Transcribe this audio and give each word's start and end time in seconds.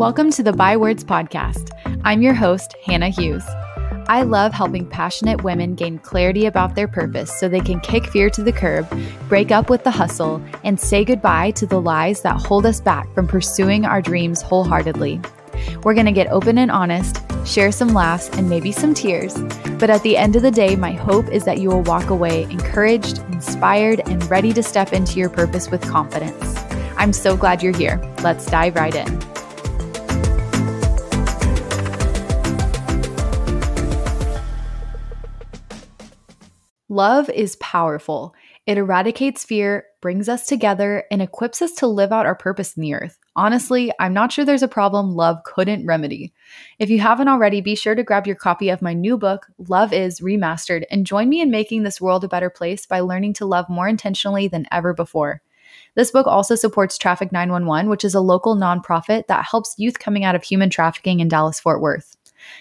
Welcome 0.00 0.30
to 0.30 0.42
the 0.42 0.54
By 0.54 0.78
Words 0.78 1.04
podcast. 1.04 1.72
I'm 2.04 2.22
your 2.22 2.32
host, 2.32 2.74
Hannah 2.86 3.10
Hughes. 3.10 3.44
I 4.08 4.22
love 4.22 4.50
helping 4.50 4.88
passionate 4.88 5.44
women 5.44 5.74
gain 5.74 5.98
clarity 5.98 6.46
about 6.46 6.74
their 6.74 6.88
purpose 6.88 7.38
so 7.38 7.50
they 7.50 7.60
can 7.60 7.80
kick 7.80 8.06
fear 8.06 8.30
to 8.30 8.42
the 8.42 8.50
curb, 8.50 8.88
break 9.28 9.50
up 9.50 9.68
with 9.68 9.84
the 9.84 9.90
hustle, 9.90 10.42
and 10.64 10.80
say 10.80 11.04
goodbye 11.04 11.50
to 11.50 11.66
the 11.66 11.82
lies 11.82 12.22
that 12.22 12.40
hold 12.40 12.64
us 12.64 12.80
back 12.80 13.12
from 13.14 13.28
pursuing 13.28 13.84
our 13.84 14.00
dreams 14.00 14.40
wholeheartedly. 14.40 15.20
We're 15.82 15.92
going 15.92 16.06
to 16.06 16.12
get 16.12 16.28
open 16.28 16.56
and 16.56 16.70
honest, 16.70 17.18
share 17.44 17.70
some 17.70 17.92
laughs, 17.92 18.30
and 18.30 18.48
maybe 18.48 18.72
some 18.72 18.94
tears. 18.94 19.34
But 19.78 19.90
at 19.90 20.02
the 20.02 20.16
end 20.16 20.34
of 20.34 20.40
the 20.40 20.50
day, 20.50 20.76
my 20.76 20.92
hope 20.92 21.28
is 21.28 21.44
that 21.44 21.58
you 21.58 21.68
will 21.68 21.82
walk 21.82 22.08
away 22.08 22.44
encouraged, 22.44 23.18
inspired, 23.34 24.00
and 24.08 24.24
ready 24.30 24.54
to 24.54 24.62
step 24.62 24.94
into 24.94 25.18
your 25.18 25.28
purpose 25.28 25.70
with 25.70 25.82
confidence. 25.82 26.56
I'm 26.96 27.12
so 27.12 27.36
glad 27.36 27.62
you're 27.62 27.76
here. 27.76 28.00
Let's 28.22 28.46
dive 28.46 28.76
right 28.76 28.94
in. 28.94 29.39
Love 36.92 37.30
is 37.30 37.54
powerful. 37.60 38.34
It 38.66 38.76
eradicates 38.76 39.44
fear, 39.44 39.84
brings 40.02 40.28
us 40.28 40.44
together, 40.44 41.04
and 41.12 41.22
equips 41.22 41.62
us 41.62 41.70
to 41.74 41.86
live 41.86 42.10
out 42.10 42.26
our 42.26 42.34
purpose 42.34 42.76
in 42.76 42.82
the 42.82 42.94
earth. 42.94 43.16
Honestly, 43.36 43.92
I'm 44.00 44.12
not 44.12 44.32
sure 44.32 44.44
there's 44.44 44.64
a 44.64 44.68
problem 44.68 45.14
love 45.14 45.36
couldn't 45.44 45.86
remedy. 45.86 46.32
If 46.80 46.90
you 46.90 46.98
haven't 46.98 47.28
already, 47.28 47.60
be 47.60 47.76
sure 47.76 47.94
to 47.94 48.02
grab 48.02 48.26
your 48.26 48.34
copy 48.34 48.70
of 48.70 48.82
my 48.82 48.92
new 48.92 49.16
book, 49.16 49.46
Love 49.68 49.92
Is 49.92 50.18
Remastered, 50.18 50.82
and 50.90 51.06
join 51.06 51.28
me 51.28 51.40
in 51.40 51.52
making 51.52 51.84
this 51.84 52.00
world 52.00 52.24
a 52.24 52.28
better 52.28 52.50
place 52.50 52.86
by 52.86 52.98
learning 52.98 53.34
to 53.34 53.46
love 53.46 53.68
more 53.68 53.86
intentionally 53.86 54.48
than 54.48 54.66
ever 54.72 54.92
before. 54.92 55.42
This 55.94 56.10
book 56.10 56.26
also 56.26 56.56
supports 56.56 56.98
Traffick911, 56.98 57.88
which 57.88 58.04
is 58.04 58.16
a 58.16 58.20
local 58.20 58.56
nonprofit 58.56 59.28
that 59.28 59.46
helps 59.48 59.76
youth 59.78 60.00
coming 60.00 60.24
out 60.24 60.34
of 60.34 60.42
human 60.42 60.70
trafficking 60.70 61.20
in 61.20 61.28
Dallas 61.28 61.60
Fort 61.60 61.80
Worth. 61.80 62.16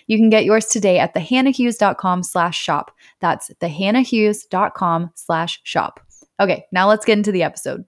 You 0.07 0.17
can 0.17 0.29
get 0.29 0.45
yours 0.45 0.65
today 0.65 0.99
at 0.99 1.13
thehannahhughes.com 1.13 2.23
slash 2.23 2.59
shop. 2.59 2.91
That's 3.19 3.49
thehannahhughes.com 3.61 5.11
slash 5.15 5.59
shop. 5.63 5.99
Okay, 6.39 6.65
now 6.71 6.87
let's 6.87 7.05
get 7.05 7.17
into 7.17 7.31
the 7.31 7.43
episode. 7.43 7.85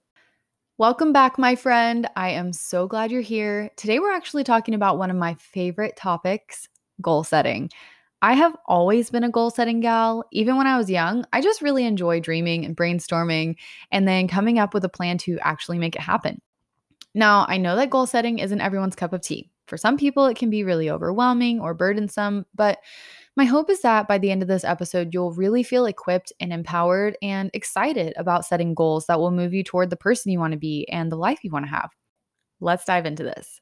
Welcome 0.78 1.12
back, 1.12 1.38
my 1.38 1.54
friend. 1.54 2.08
I 2.16 2.30
am 2.30 2.52
so 2.52 2.86
glad 2.86 3.12
you're 3.12 3.20
here. 3.20 3.70
Today, 3.76 3.98
we're 3.98 4.12
actually 4.12 4.42
talking 4.42 4.74
about 4.74 4.98
one 4.98 5.10
of 5.10 5.16
my 5.16 5.34
favorite 5.34 5.96
topics 5.96 6.68
goal 7.00 7.24
setting. 7.24 7.70
I 8.20 8.34
have 8.34 8.56
always 8.66 9.10
been 9.10 9.24
a 9.24 9.30
goal 9.30 9.50
setting 9.50 9.80
gal. 9.80 10.24
Even 10.32 10.56
when 10.56 10.66
I 10.66 10.78
was 10.78 10.90
young, 10.90 11.24
I 11.32 11.40
just 11.40 11.62
really 11.62 11.84
enjoy 11.84 12.20
dreaming 12.20 12.64
and 12.64 12.76
brainstorming 12.76 13.56
and 13.90 14.08
then 14.08 14.28
coming 14.28 14.58
up 14.58 14.74
with 14.74 14.84
a 14.84 14.88
plan 14.88 15.18
to 15.18 15.38
actually 15.42 15.78
make 15.78 15.94
it 15.94 16.02
happen. 16.02 16.40
Now, 17.14 17.44
I 17.48 17.58
know 17.58 17.76
that 17.76 17.90
goal 17.90 18.06
setting 18.06 18.38
isn't 18.38 18.60
everyone's 18.60 18.96
cup 18.96 19.12
of 19.12 19.20
tea. 19.20 19.51
For 19.72 19.78
some 19.78 19.96
people, 19.96 20.26
it 20.26 20.36
can 20.36 20.50
be 20.50 20.64
really 20.64 20.90
overwhelming 20.90 21.58
or 21.58 21.72
burdensome, 21.72 22.44
but 22.54 22.80
my 23.36 23.46
hope 23.46 23.70
is 23.70 23.80
that 23.80 24.06
by 24.06 24.18
the 24.18 24.30
end 24.30 24.42
of 24.42 24.48
this 24.48 24.64
episode, 24.64 25.14
you'll 25.14 25.32
really 25.32 25.62
feel 25.62 25.86
equipped 25.86 26.30
and 26.40 26.52
empowered 26.52 27.16
and 27.22 27.50
excited 27.54 28.12
about 28.18 28.44
setting 28.44 28.74
goals 28.74 29.06
that 29.06 29.18
will 29.18 29.30
move 29.30 29.54
you 29.54 29.64
toward 29.64 29.88
the 29.88 29.96
person 29.96 30.30
you 30.30 30.38
want 30.38 30.52
to 30.52 30.58
be 30.58 30.86
and 30.90 31.10
the 31.10 31.16
life 31.16 31.42
you 31.42 31.50
want 31.50 31.64
to 31.64 31.70
have. 31.70 31.88
Let's 32.60 32.84
dive 32.84 33.06
into 33.06 33.22
this. 33.22 33.61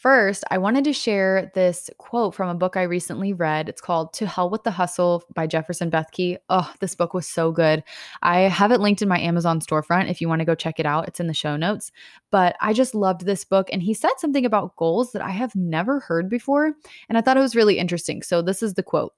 First, 0.00 0.44
I 0.50 0.56
wanted 0.56 0.84
to 0.84 0.94
share 0.94 1.52
this 1.54 1.90
quote 1.98 2.34
from 2.34 2.48
a 2.48 2.54
book 2.54 2.74
I 2.74 2.84
recently 2.84 3.34
read. 3.34 3.68
It's 3.68 3.82
called 3.82 4.14
To 4.14 4.26
Hell 4.26 4.48
with 4.48 4.64
the 4.64 4.70
Hustle 4.70 5.22
by 5.34 5.46
Jefferson 5.46 5.90
Bethke. 5.90 6.38
Oh, 6.48 6.72
this 6.80 6.94
book 6.94 7.12
was 7.12 7.28
so 7.28 7.52
good. 7.52 7.84
I 8.22 8.38
have 8.38 8.72
it 8.72 8.80
linked 8.80 9.02
in 9.02 9.10
my 9.10 9.20
Amazon 9.20 9.60
storefront 9.60 10.08
if 10.08 10.22
you 10.22 10.26
want 10.26 10.38
to 10.38 10.46
go 10.46 10.54
check 10.54 10.80
it 10.80 10.86
out. 10.86 11.06
It's 11.06 11.20
in 11.20 11.26
the 11.26 11.34
show 11.34 11.54
notes. 11.54 11.92
But 12.30 12.56
I 12.62 12.72
just 12.72 12.94
loved 12.94 13.26
this 13.26 13.44
book. 13.44 13.68
And 13.70 13.82
he 13.82 13.92
said 13.92 14.12
something 14.16 14.46
about 14.46 14.74
goals 14.76 15.12
that 15.12 15.20
I 15.20 15.32
have 15.32 15.54
never 15.54 16.00
heard 16.00 16.30
before. 16.30 16.72
And 17.10 17.18
I 17.18 17.20
thought 17.20 17.36
it 17.36 17.40
was 17.40 17.54
really 17.54 17.76
interesting. 17.76 18.22
So 18.22 18.40
this 18.40 18.62
is 18.62 18.72
the 18.72 18.82
quote 18.82 19.12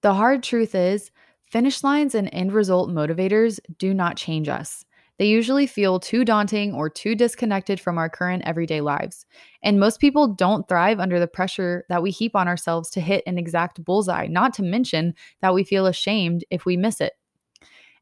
The 0.00 0.14
hard 0.14 0.42
truth 0.42 0.74
is, 0.74 1.10
finish 1.44 1.84
lines 1.84 2.14
and 2.14 2.30
end 2.32 2.54
result 2.54 2.88
motivators 2.88 3.60
do 3.76 3.92
not 3.92 4.16
change 4.16 4.48
us. 4.48 4.86
They 5.18 5.26
usually 5.26 5.66
feel 5.66 5.98
too 5.98 6.24
daunting 6.24 6.72
or 6.72 6.88
too 6.88 7.14
disconnected 7.14 7.80
from 7.80 7.98
our 7.98 8.08
current 8.08 8.44
everyday 8.46 8.80
lives. 8.80 9.26
And 9.62 9.80
most 9.80 10.00
people 10.00 10.28
don't 10.28 10.68
thrive 10.68 11.00
under 11.00 11.18
the 11.18 11.26
pressure 11.26 11.84
that 11.88 12.02
we 12.02 12.10
heap 12.10 12.36
on 12.36 12.46
ourselves 12.46 12.88
to 12.90 13.00
hit 13.00 13.24
an 13.26 13.36
exact 13.36 13.84
bullseye, 13.84 14.28
not 14.28 14.54
to 14.54 14.62
mention 14.62 15.14
that 15.42 15.54
we 15.54 15.64
feel 15.64 15.86
ashamed 15.86 16.44
if 16.50 16.64
we 16.64 16.76
miss 16.76 17.00
it. 17.00 17.14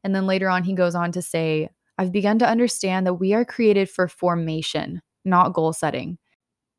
And 0.03 0.13
then 0.13 0.27
later 0.27 0.47
on, 0.47 0.63
he 0.63 0.73
goes 0.73 0.93
on 0.93 1.11
to 1.13 1.21
say, 1.21 1.69
I've 1.97 2.11
begun 2.11 2.37
to 2.39 2.47
understand 2.47 3.07
that 3.07 3.15
we 3.15 3.33
are 3.33 3.43
created 3.43 3.89
for 3.89 4.07
formation, 4.07 5.01
not 5.25 5.53
goal 5.53 5.73
setting. 5.73 6.19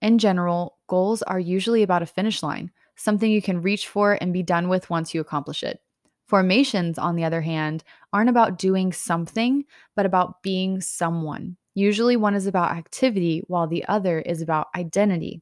In 0.01 0.19
general, 0.19 0.79
goals 0.87 1.23
are 1.23 1.41
usually 1.41 1.83
about 1.83 2.03
a 2.03 2.07
finish 2.07 2.45
line, 2.45 2.71
something 2.95 3.31
you 3.31 3.43
can 3.43 3.61
reach 3.61 3.89
for 3.89 4.17
and 4.21 4.33
be 4.33 4.45
done 4.45 4.69
with 4.69 4.89
once 4.89 5.13
you 5.13 5.21
accomplish 5.21 5.65
it. 5.65 5.81
Formations, 6.29 6.99
on 6.99 7.17
the 7.17 7.25
other 7.25 7.41
hand, 7.41 7.83
aren't 8.13 8.31
about 8.31 8.59
doing 8.59 8.93
something, 8.93 9.65
but 9.97 10.07
about 10.07 10.43
being 10.43 10.81
someone. 10.81 11.57
Usually, 11.75 12.17
one 12.17 12.35
is 12.35 12.47
about 12.47 12.73
activity, 12.73 13.43
while 13.49 13.67
the 13.67 13.85
other 13.89 14.21
is 14.21 14.43
about 14.43 14.69
identity. 14.77 15.41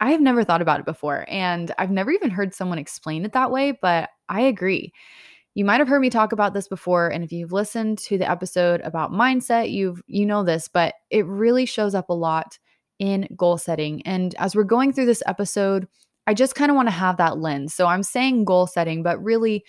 I 0.00 0.10
have 0.12 0.20
never 0.20 0.44
thought 0.44 0.62
about 0.62 0.80
it 0.80 0.86
before, 0.86 1.26
and 1.28 1.72
I've 1.78 1.90
never 1.90 2.10
even 2.10 2.30
heard 2.30 2.54
someone 2.54 2.78
explain 2.78 3.24
it 3.24 3.32
that 3.32 3.50
way, 3.50 3.72
but 3.72 4.10
I 4.28 4.42
agree. 4.42 4.92
You 5.54 5.64
might 5.64 5.80
have 5.80 5.88
heard 5.88 6.00
me 6.00 6.10
talk 6.10 6.32
about 6.32 6.54
this 6.54 6.68
before, 6.68 7.08
and 7.08 7.22
if 7.22 7.32
you've 7.32 7.52
listened 7.52 7.98
to 7.98 8.18
the 8.18 8.30
episode 8.30 8.80
about 8.82 9.12
mindset, 9.12 9.72
you've 9.72 10.02
you 10.06 10.26
know 10.26 10.42
this, 10.42 10.68
but 10.68 10.94
it 11.10 11.26
really 11.26 11.66
shows 11.66 11.94
up 11.94 12.08
a 12.08 12.14
lot 12.14 12.58
in 12.98 13.28
goal 13.36 13.58
setting. 13.58 14.02
And 14.06 14.34
as 14.38 14.54
we're 14.54 14.64
going 14.64 14.92
through 14.92 15.06
this 15.06 15.22
episode, 15.26 15.86
I 16.26 16.34
just 16.34 16.54
kind 16.54 16.70
of 16.70 16.76
want 16.76 16.88
to 16.88 16.92
have 16.92 17.16
that 17.18 17.38
lens. 17.38 17.74
So 17.74 17.86
I'm 17.86 18.02
saying 18.02 18.44
goal 18.44 18.66
setting, 18.66 19.02
but 19.02 19.22
really, 19.22 19.64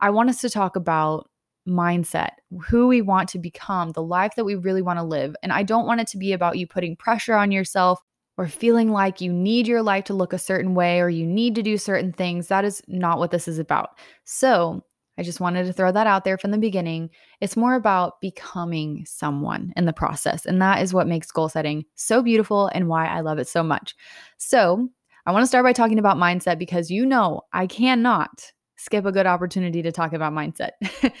I 0.00 0.10
want 0.10 0.30
us 0.30 0.40
to 0.42 0.50
talk 0.50 0.76
about 0.76 1.28
mindset, 1.68 2.30
who 2.68 2.86
we 2.86 3.02
want 3.02 3.28
to 3.30 3.38
become, 3.38 3.90
the 3.90 4.02
life 4.02 4.34
that 4.36 4.44
we 4.44 4.54
really 4.54 4.82
want 4.82 4.98
to 4.98 5.02
live. 5.04 5.36
And 5.42 5.52
I 5.52 5.62
don't 5.62 5.86
want 5.86 6.00
it 6.00 6.06
to 6.08 6.18
be 6.18 6.32
about 6.32 6.56
you 6.56 6.66
putting 6.66 6.96
pressure 6.96 7.34
on 7.34 7.52
yourself 7.52 8.00
or 8.38 8.46
feeling 8.46 8.90
like 8.90 9.20
you 9.20 9.32
need 9.32 9.66
your 9.66 9.82
life 9.82 10.04
to 10.04 10.14
look 10.14 10.32
a 10.32 10.38
certain 10.38 10.74
way 10.74 11.00
or 11.00 11.08
you 11.08 11.26
need 11.26 11.54
to 11.56 11.62
do 11.62 11.76
certain 11.76 12.12
things. 12.12 12.48
That 12.48 12.64
is 12.64 12.80
not 12.86 13.18
what 13.18 13.30
this 13.30 13.48
is 13.48 13.58
about. 13.58 13.98
So, 14.24 14.82
I 15.18 15.24
just 15.24 15.40
wanted 15.40 15.66
to 15.66 15.72
throw 15.72 15.90
that 15.90 16.06
out 16.06 16.24
there 16.24 16.38
from 16.38 16.52
the 16.52 16.58
beginning. 16.58 17.10
It's 17.40 17.56
more 17.56 17.74
about 17.74 18.20
becoming 18.20 19.04
someone 19.04 19.72
in 19.76 19.84
the 19.84 19.92
process. 19.92 20.46
And 20.46 20.62
that 20.62 20.80
is 20.80 20.94
what 20.94 21.08
makes 21.08 21.32
goal 21.32 21.48
setting 21.48 21.84
so 21.96 22.22
beautiful 22.22 22.70
and 22.72 22.86
why 22.86 23.06
I 23.08 23.18
love 23.20 23.38
it 23.38 23.48
so 23.48 23.64
much. 23.64 23.96
So, 24.36 24.88
I 25.28 25.30
want 25.30 25.42
to 25.42 25.46
start 25.46 25.62
by 25.62 25.74
talking 25.74 25.98
about 25.98 26.16
mindset 26.16 26.58
because 26.58 26.90
you 26.90 27.04
know 27.04 27.42
I 27.52 27.66
cannot 27.66 28.50
skip 28.78 29.04
a 29.04 29.12
good 29.12 29.26
opportunity 29.26 29.82
to 29.82 29.92
talk 29.92 30.14
about 30.14 30.32
mindset. 30.32 30.70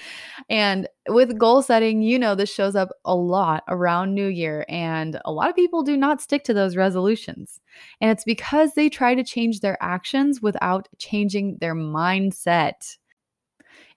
and 0.48 0.88
with 1.10 1.36
goal 1.36 1.60
setting, 1.60 2.00
you 2.00 2.18
know, 2.18 2.34
this 2.34 2.50
shows 2.50 2.74
up 2.74 2.88
a 3.04 3.14
lot 3.14 3.64
around 3.68 4.14
New 4.14 4.28
Year, 4.28 4.64
and 4.66 5.20
a 5.26 5.30
lot 5.30 5.50
of 5.50 5.56
people 5.56 5.82
do 5.82 5.94
not 5.94 6.22
stick 6.22 6.42
to 6.44 6.54
those 6.54 6.74
resolutions. 6.74 7.60
And 8.00 8.10
it's 8.10 8.24
because 8.24 8.72
they 8.72 8.88
try 8.88 9.14
to 9.14 9.22
change 9.22 9.60
their 9.60 9.76
actions 9.82 10.40
without 10.40 10.88
changing 10.96 11.58
their 11.60 11.74
mindset. 11.74 12.96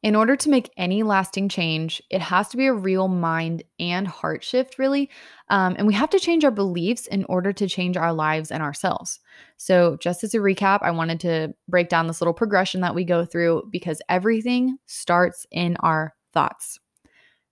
In 0.03 0.15
order 0.15 0.35
to 0.35 0.49
make 0.49 0.71
any 0.77 1.03
lasting 1.03 1.47
change, 1.47 2.01
it 2.09 2.21
has 2.21 2.47
to 2.49 2.57
be 2.57 2.65
a 2.65 2.73
real 2.73 3.07
mind 3.07 3.63
and 3.79 4.07
heart 4.07 4.43
shift, 4.43 4.79
really. 4.79 5.11
Um, 5.49 5.75
and 5.77 5.85
we 5.85 5.93
have 5.93 6.09
to 6.09 6.19
change 6.19 6.43
our 6.43 6.49
beliefs 6.49 7.05
in 7.05 7.23
order 7.25 7.53
to 7.53 7.67
change 7.67 7.97
our 7.97 8.11
lives 8.11 8.49
and 8.49 8.63
ourselves. 8.63 9.19
So, 9.57 9.97
just 10.01 10.23
as 10.23 10.33
a 10.33 10.39
recap, 10.39 10.79
I 10.81 10.89
wanted 10.89 11.19
to 11.21 11.53
break 11.67 11.89
down 11.89 12.07
this 12.07 12.19
little 12.19 12.33
progression 12.33 12.81
that 12.81 12.95
we 12.95 13.05
go 13.05 13.25
through 13.25 13.69
because 13.71 14.01
everything 14.09 14.77
starts 14.87 15.45
in 15.51 15.77
our 15.81 16.15
thoughts. 16.33 16.79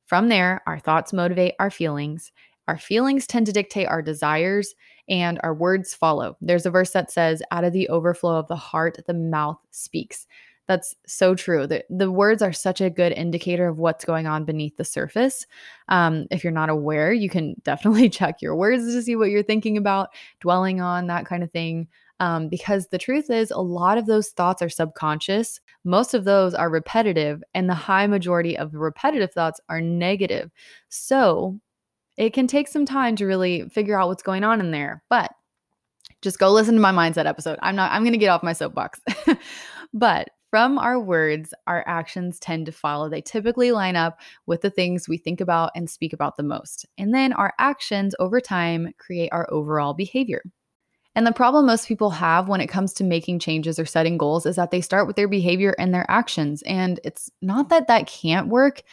From 0.07 0.29
there, 0.29 0.63
our 0.65 0.79
thoughts 0.79 1.13
motivate 1.13 1.53
our 1.59 1.69
feelings. 1.69 2.31
Our 2.67 2.79
feelings 2.79 3.27
tend 3.27 3.45
to 3.45 3.51
dictate 3.51 3.87
our 3.87 4.01
desires, 4.01 4.73
and 5.07 5.39
our 5.43 5.53
words 5.53 5.93
follow. 5.93 6.35
There's 6.41 6.65
a 6.65 6.71
verse 6.71 6.91
that 6.91 7.11
says, 7.11 7.43
Out 7.51 7.63
of 7.63 7.73
the 7.73 7.89
overflow 7.89 8.37
of 8.37 8.47
the 8.47 8.55
heart, 8.55 8.97
the 9.05 9.13
mouth 9.13 9.59
speaks. 9.69 10.25
That's 10.69 10.95
so 11.07 11.33
true. 11.33 11.65
The, 11.65 11.83
the 11.89 12.11
words 12.11 12.43
are 12.43 12.53
such 12.53 12.79
a 12.79 12.91
good 12.91 13.11
indicator 13.13 13.67
of 13.67 13.79
what's 13.79 14.05
going 14.05 14.27
on 14.27 14.45
beneath 14.45 14.77
the 14.77 14.85
surface. 14.85 15.47
Um, 15.87 16.27
if 16.29 16.43
you're 16.43 16.53
not 16.53 16.69
aware, 16.69 17.11
you 17.11 17.27
can 17.27 17.55
definitely 17.63 18.07
check 18.09 18.39
your 18.39 18.55
words 18.55 18.85
to 18.85 19.01
see 19.01 19.15
what 19.15 19.31
you're 19.31 19.41
thinking 19.41 19.77
about, 19.77 20.09
dwelling 20.41 20.79
on, 20.79 21.07
that 21.07 21.25
kind 21.25 21.41
of 21.41 21.51
thing. 21.51 21.87
Um, 22.19 22.49
because 22.49 22.87
the 22.87 22.99
truth 22.99 23.31
is, 23.31 23.49
a 23.49 23.57
lot 23.57 23.97
of 23.97 24.05
those 24.05 24.29
thoughts 24.29 24.61
are 24.61 24.69
subconscious. 24.69 25.59
Most 25.85 26.13
of 26.13 26.23
those 26.23 26.53
are 26.53 26.69
repetitive, 26.69 27.41
and 27.55 27.67
the 27.67 27.73
high 27.73 28.05
majority 28.05 28.55
of 28.55 28.75
repetitive 28.75 29.31
thoughts 29.31 29.59
are 29.69 29.81
negative. 29.81 30.51
So 30.89 31.59
it 32.15 32.31
can 32.31 32.45
take 32.45 32.67
some 32.67 32.85
time 32.85 33.15
to 33.15 33.25
really 33.25 33.67
figure 33.69 33.99
out 33.99 34.07
what's 34.07 34.21
going 34.21 34.43
on 34.43 34.59
in 34.59 34.69
there. 34.69 35.01
But 35.09 35.31
just 36.21 36.37
go 36.37 36.51
listen 36.51 36.75
to 36.75 36.79
my 36.79 36.91
mindset 36.91 37.25
episode. 37.25 37.57
I'm 37.63 37.75
not, 37.75 37.91
I'm 37.91 38.03
going 38.03 38.11
to 38.11 38.19
get 38.19 38.29
off 38.29 38.43
my 38.43 38.53
soapbox. 38.53 38.99
but 39.93 40.29
from 40.49 40.79
our 40.79 40.99
words, 40.99 41.53
our 41.67 41.83
actions 41.87 42.39
tend 42.39 42.65
to 42.65 42.71
follow. 42.71 43.09
They 43.09 43.21
typically 43.21 43.71
line 43.71 43.95
up 43.95 44.19
with 44.47 44.61
the 44.61 44.69
things 44.69 45.07
we 45.07 45.17
think 45.17 45.41
about 45.41 45.71
and 45.75 45.89
speak 45.89 46.13
about 46.13 46.37
the 46.37 46.43
most. 46.43 46.85
And 46.97 47.13
then 47.13 47.33
our 47.33 47.53
actions 47.59 48.15
over 48.19 48.41
time 48.41 48.93
create 48.97 49.29
our 49.31 49.47
overall 49.51 49.93
behavior. 49.93 50.43
And 51.15 51.25
the 51.25 51.31
problem 51.31 51.65
most 51.65 51.87
people 51.87 52.11
have 52.11 52.47
when 52.47 52.61
it 52.61 52.67
comes 52.67 52.93
to 52.93 53.03
making 53.03 53.39
changes 53.39 53.77
or 53.77 53.85
setting 53.85 54.17
goals 54.17 54.45
is 54.45 54.55
that 54.55 54.71
they 54.71 54.81
start 54.81 55.05
with 55.05 55.15
their 55.15 55.27
behavior 55.27 55.75
and 55.77 55.93
their 55.93 56.09
actions. 56.09 56.61
And 56.63 56.99
it's 57.03 57.29
not 57.41 57.69
that 57.69 57.87
that 57.87 58.07
can't 58.07 58.47
work, 58.47 58.83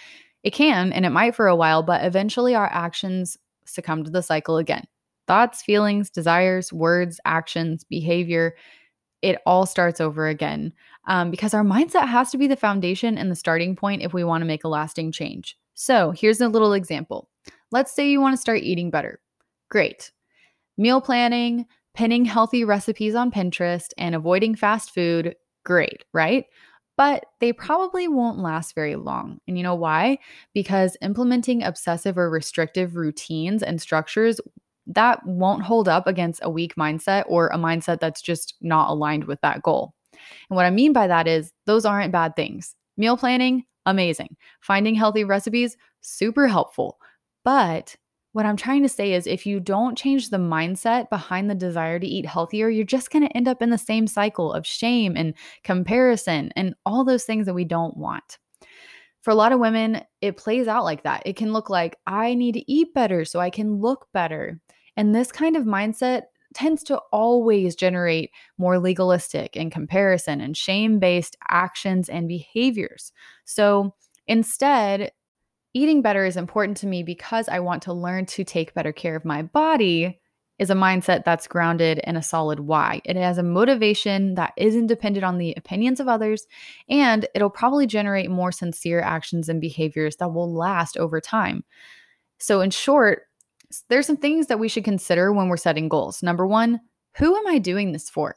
it 0.43 0.50
can, 0.50 0.93
and 0.93 1.06
it 1.06 1.11
might 1.11 1.35
for 1.35 1.47
a 1.47 1.56
while, 1.56 1.82
but 1.82 2.05
eventually 2.05 2.55
our 2.55 2.70
actions 2.73 3.37
succumb 3.64 4.05
to 4.05 4.11
the 4.11 4.23
cycle 4.23 4.58
again. 4.58 4.85
Thoughts, 5.26 5.62
feelings, 5.62 6.11
desires, 6.11 6.73
words, 6.73 7.20
actions, 7.25 7.85
behavior, 7.85 8.56
it 9.23 9.38
all 9.47 9.67
starts 9.67 10.00
over 10.00 10.29
again 10.29 10.73
um, 11.06 11.31
because 11.31 11.55
our 11.55 11.64
mindset 11.64 12.08
has 12.08 12.31
to 12.31 12.38
be 12.38 12.47
the 12.47 12.56
foundation 12.56 13.19
and 13.19 13.31
the 13.31 13.37
starting 13.37 13.76
point 13.76 14.03
if 14.03 14.12
we 14.12 14.25
want 14.25 14.43
to 14.43 14.47
make 14.47 14.64
a 14.64 14.69
lasting 14.69 15.12
change. 15.12 15.56
So 15.75 16.11
here's 16.11 16.41
a 16.41 16.49
little 16.49 16.73
example. 16.73 17.29
Let's 17.70 17.94
say 17.94 18.08
you 18.08 18.20
want 18.20 18.35
to 18.35 18.41
start 18.41 18.62
eating 18.62 18.91
better. 18.91 19.20
Great. 19.70 20.12
Meal 20.79 21.00
planning, 21.00 21.67
pinning 21.94 22.25
healthy 22.25 22.64
recipes 22.64 23.14
on 23.14 23.31
Pinterest, 23.31 23.88
and 23.99 24.14
avoiding 24.14 24.55
fast 24.55 24.93
food. 24.93 25.35
Great, 25.64 26.05
right? 26.12 26.47
but 26.97 27.26
they 27.41 27.53
probably 27.53 28.08
won't 28.08 28.38
last 28.38 28.75
very 28.75 28.97
long. 28.97 29.38
And 29.47 29.56
you 29.56 29.62
know 29.62 29.75
why? 29.75 30.19
Because 30.55 30.97
implementing 31.03 31.62
obsessive 31.62 32.17
or 32.17 32.31
restrictive 32.31 32.97
routines 32.97 33.62
and 33.62 33.81
structures 33.81 34.41
that 34.87 35.25
won't 35.26 35.62
hold 35.62 35.88
up 35.88 36.06
against 36.06 36.41
a 36.43 36.50
weak 36.50 36.76
mindset 36.76 37.25
or 37.26 37.49
a 37.49 37.58
mindset 37.58 38.00
that's 38.00 38.23
just 38.23 38.55
not 38.61 38.88
aligned 38.88 39.25
with 39.25 39.41
that 39.43 39.62
goal. 39.62 39.93
And 40.50 40.56
what 40.56 40.67
I 40.67 40.70
mean 40.70 40.93
by 40.93 41.06
that 41.06 41.26
is 41.26 41.52
those 41.67 41.84
aren't 41.84 42.12
bad 42.12 42.37
things. 42.37 42.75
Meal 42.96 43.17
planning, 43.17 43.64
amazing. 43.84 44.37
Finding 44.61 44.94
healthy 44.94 45.25
recipes, 45.25 45.76
super 46.00 46.46
helpful. 46.46 46.99
But 47.44 47.96
what 48.32 48.44
I'm 48.44 48.56
trying 48.56 48.82
to 48.82 48.88
say 48.88 49.14
is 49.14 49.26
if 49.26 49.46
you 49.46 49.61
don't 49.61 49.96
change 49.96 50.28
the 50.28 50.37
mindset 50.37 51.08
behind 51.08 51.49
the 51.49 51.55
desire 51.55 51.99
to 51.99 52.06
eat 52.06 52.26
healthier, 52.26 52.69
you're 52.69 52.84
just 52.84 53.11
going 53.11 53.26
to 53.26 53.34
end 53.34 53.49
up 53.49 53.62
in 53.62 53.70
the 53.70 53.78
same 53.78 54.06
cycle 54.06 54.52
of 54.52 54.67
shame 54.67 55.17
and 55.17 55.32
comparison 55.64 56.52
and 56.55 56.75
all 56.84 57.02
those 57.02 57.25
things 57.25 57.46
that 57.46 57.55
we 57.55 57.64
don't 57.64 57.96
want. 57.96 58.37
For 59.22 59.31
a 59.31 59.34
lot 59.34 59.52
of 59.52 59.58
women, 59.58 60.02
it 60.20 60.37
plays 60.37 60.69
out 60.69 60.84
like 60.84 61.02
that. 61.05 61.22
It 61.25 61.37
can 61.37 61.52
look 61.52 61.70
like, 61.70 61.96
I 62.06 62.34
need 62.34 62.52
to 62.52 62.70
eat 62.70 62.93
better 62.93 63.25
so 63.25 63.40
I 63.40 63.49
can 63.49 63.76
look 63.76 64.06
better. 64.12 64.61
And 64.99 65.14
this 65.14 65.32
kind 65.32 65.56
of 65.56 65.64
mindset 65.64 66.25
tends 66.56 66.82
to 66.85 66.97
always 67.12 67.76
generate 67.76 68.31
more 68.56 68.79
legalistic 68.79 69.56
and 69.56 69.70
comparison 69.70 70.41
and 70.41 70.56
shame 70.56 70.99
based 70.99 71.37
actions 71.49 72.08
and 72.08 72.26
behaviors. 72.26 73.12
So 73.44 73.94
instead, 74.26 75.12
eating 75.75 76.00
better 76.00 76.25
is 76.25 76.38
important 76.38 76.79
to 76.79 76.87
me 76.87 77.03
because 77.03 77.50
I 77.50 77.61
want 77.61 77.82
to 77.82 77.93
learn 77.93 78.25
to 78.26 78.43
take 78.43 78.73
better 78.73 78.93
care 78.93 79.14
of 79.14 79.26
my 79.26 79.43
body 79.43 80.19
is 80.58 80.70
a 80.70 80.75
mindset 80.75 81.25
that's 81.25 81.47
grounded 81.47 82.00
in 82.05 82.17
a 82.17 82.23
solid 82.23 82.61
why. 82.61 83.03
It 83.05 83.17
has 83.17 83.37
a 83.37 83.43
motivation 83.43 84.37
that 84.37 84.55
isn't 84.56 84.87
dependent 84.87 85.25
on 85.25 85.37
the 85.37 85.53
opinions 85.58 86.00
of 86.00 86.08
others, 86.08 86.47
and 86.88 87.29
it'll 87.35 87.50
probably 87.50 87.87
generate 87.87 88.31
more 88.31 88.50
sincere 88.50 89.03
actions 89.03 89.50
and 89.50 89.61
behaviors 89.61 90.17
that 90.17 90.32
will 90.32 90.50
last 90.50 90.97
over 90.97 91.20
time. 91.20 91.62
So, 92.38 92.62
in 92.62 92.70
short, 92.70 93.25
there's 93.88 94.06
some 94.06 94.16
things 94.16 94.46
that 94.46 94.58
we 94.58 94.68
should 94.68 94.84
consider 94.84 95.32
when 95.32 95.48
we're 95.48 95.56
setting 95.56 95.88
goals. 95.88 96.22
Number 96.22 96.46
one, 96.46 96.80
who 97.16 97.36
am 97.36 97.46
I 97.46 97.58
doing 97.58 97.92
this 97.92 98.10
for? 98.10 98.36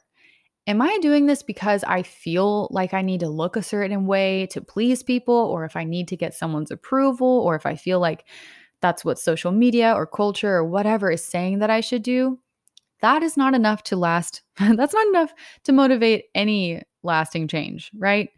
am 0.66 0.80
I 0.80 0.98
doing 1.02 1.26
this 1.26 1.42
because 1.42 1.82
I 1.84 2.02
feel 2.02 2.68
like 2.70 2.94
I 2.94 3.02
need 3.02 3.20
to 3.20 3.28
look 3.28 3.56
a 3.56 3.62
certain 3.62 4.06
way 4.06 4.46
to 4.52 4.60
please 4.60 5.02
people, 5.02 5.34
or 5.34 5.64
if 5.64 5.76
I 5.76 5.84
need 5.84 6.08
to 6.08 6.16
get 6.16 6.34
someone's 6.34 6.70
approval, 6.70 7.26
or 7.26 7.56
if 7.56 7.66
I 7.66 7.74
feel 7.76 7.98
like 7.98 8.24
that's 8.80 9.04
what 9.04 9.18
social 9.18 9.52
media 9.52 9.92
or 9.92 10.06
culture 10.06 10.54
or 10.54 10.64
whatever 10.64 11.10
is 11.10 11.24
saying 11.24 11.58
that 11.58 11.70
I 11.70 11.80
should 11.80 12.02
do? 12.02 12.38
That 13.02 13.22
is 13.22 13.36
not 13.36 13.54
enough 13.54 13.82
to 13.84 13.96
last. 13.96 14.42
that's 14.58 14.94
not 14.94 15.06
enough 15.08 15.34
to 15.64 15.72
motivate 15.72 16.26
any 16.34 16.82
lasting 17.02 17.48
change, 17.48 17.90
right? 17.96 18.28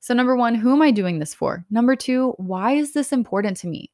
So, 0.00 0.14
number 0.14 0.36
one, 0.36 0.54
who 0.54 0.72
am 0.72 0.82
I 0.82 0.90
doing 0.90 1.18
this 1.18 1.34
for? 1.34 1.64
Number 1.70 1.96
two, 1.96 2.34
why 2.38 2.72
is 2.72 2.92
this 2.92 3.12
important 3.12 3.56
to 3.58 3.68
me? 3.68 3.90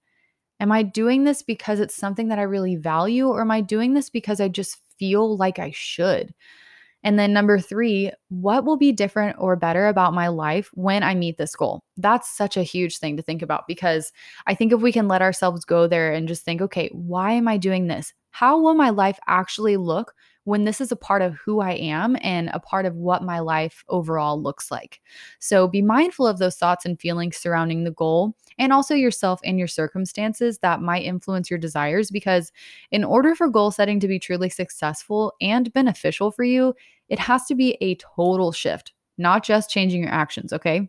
Am 0.63 0.71
I 0.71 0.85
doing 0.85 1.25
this 1.25 1.43
because 1.43 1.81
it's 1.81 1.97
something 1.97 2.29
that 2.29 2.39
I 2.39 2.43
really 2.43 2.77
value, 2.77 3.27
or 3.27 3.41
am 3.41 3.51
I 3.51 3.61
doing 3.61 3.95
this 3.95 4.09
because 4.09 4.41
I 4.41 4.47
just 4.49 4.79
feel 4.97 5.37
like 5.37 5.59
I 5.59 5.73
should? 5.75 6.33
And 7.03 7.19
then 7.19 7.33
number 7.33 7.59
three, 7.59 8.13
what 8.29 8.65
will 8.65 8.77
be 8.77 8.93
different 8.93 9.37
or 9.41 9.57
better 9.57 9.89
about 9.89 10.15
my 10.15 10.29
life 10.29 10.71
when 10.75 11.03
I 11.03 11.17
meet 11.17 11.37
this 11.37 11.57
goal? 11.57 11.83
That's 11.97 12.31
such 12.31 12.57
a 12.57 12.63
huge 12.63 12.99
thing 12.99 13.17
to 13.17 13.25
think 13.25 13.43
about 13.43 13.67
because 13.67 14.13
I 14.47 14.55
think 14.55 14.73
if 14.73 14.81
we 14.81 14.93
can 14.93 15.09
let 15.09 15.21
ourselves 15.21 15.65
go 15.65 15.89
there 15.89 16.13
and 16.13 16.29
just 16.29 16.45
think, 16.45 16.63
okay, 16.63 16.89
why 16.93 17.33
am 17.33 17.49
I 17.49 17.57
doing 17.57 17.89
this? 17.89 18.15
How 18.31 18.57
will 18.61 18.75
my 18.75 18.91
life 18.91 19.19
actually 19.27 19.77
look 19.77 20.15
when 20.45 20.65
this 20.65 20.81
is 20.81 20.91
a 20.91 20.97
part 20.97 21.23
of 21.23 21.35
who 21.35 21.61
I 21.61 21.73
am 21.73 22.17
and 22.21 22.51
a 22.53 22.61
part 22.61 22.85
of 22.85 22.97
what 22.97 23.23
my 23.23 23.39
life 23.39 23.85
overall 23.89 24.41
looks 24.41 24.71
like. 24.71 25.01
So 25.39 25.69
be 25.69 25.83
mindful 25.83 26.27
of 26.27 26.39
those 26.39 26.57
thoughts 26.57 26.85
and 26.85 27.01
feelings 27.01 27.37
surrounding 27.37 27.85
the 27.85 27.93
goal 27.93 28.35
and 28.59 28.73
also 28.73 28.95
yourself 28.95 29.41
and 29.45 29.59
your 29.59 29.69
circumstances 29.69 30.59
that 30.59 30.83
might 30.83 31.05
influence 31.05 31.51
your 31.51 31.59
desires 31.59 32.11
because 32.11 32.51
in 32.91 33.05
order 33.05 33.35
for 33.35 33.49
goal 33.49 33.71
setting 33.71 34.01
to 34.01 34.09
be 34.09 34.19
truly 34.19 34.49
successful 34.49 35.33
and 35.41 35.73
beneficial 35.73 36.31
for 36.31 36.45
you, 36.45 36.75
it 37.09 37.19
has 37.19 37.45
to 37.47 37.55
be 37.55 37.77
a 37.81 37.97
total 37.97 38.53
shift, 38.53 38.93
not 39.19 39.45
just 39.45 39.71
changing 39.71 40.03
your 40.03 40.13
actions, 40.13 40.53
okay? 40.53 40.89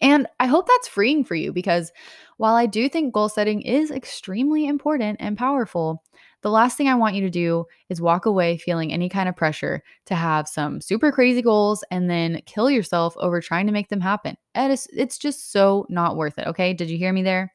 And 0.00 0.26
I 0.40 0.46
hope 0.46 0.66
that's 0.66 0.88
freeing 0.88 1.24
for 1.24 1.34
you 1.34 1.52
because 1.52 1.90
while 2.36 2.54
I 2.54 2.66
do 2.66 2.88
think 2.88 3.14
goal 3.14 3.28
setting 3.28 3.62
is 3.62 3.90
extremely 3.90 4.66
important 4.66 5.18
and 5.20 5.38
powerful, 5.38 6.02
the 6.46 6.52
last 6.52 6.76
thing 6.76 6.86
I 6.86 6.94
want 6.94 7.16
you 7.16 7.22
to 7.22 7.28
do 7.28 7.64
is 7.88 8.00
walk 8.00 8.24
away 8.24 8.56
feeling 8.56 8.92
any 8.92 9.08
kind 9.08 9.28
of 9.28 9.34
pressure 9.34 9.82
to 10.04 10.14
have 10.14 10.46
some 10.46 10.80
super 10.80 11.10
crazy 11.10 11.42
goals 11.42 11.82
and 11.90 12.08
then 12.08 12.40
kill 12.46 12.70
yourself 12.70 13.16
over 13.18 13.40
trying 13.40 13.66
to 13.66 13.72
make 13.72 13.88
them 13.88 14.00
happen. 14.00 14.36
It's, 14.54 14.86
it's 14.92 15.18
just 15.18 15.50
so 15.50 15.86
not 15.88 16.16
worth 16.16 16.38
it. 16.38 16.46
Okay. 16.46 16.72
Did 16.72 16.88
you 16.88 16.98
hear 16.98 17.12
me 17.12 17.24
there? 17.24 17.52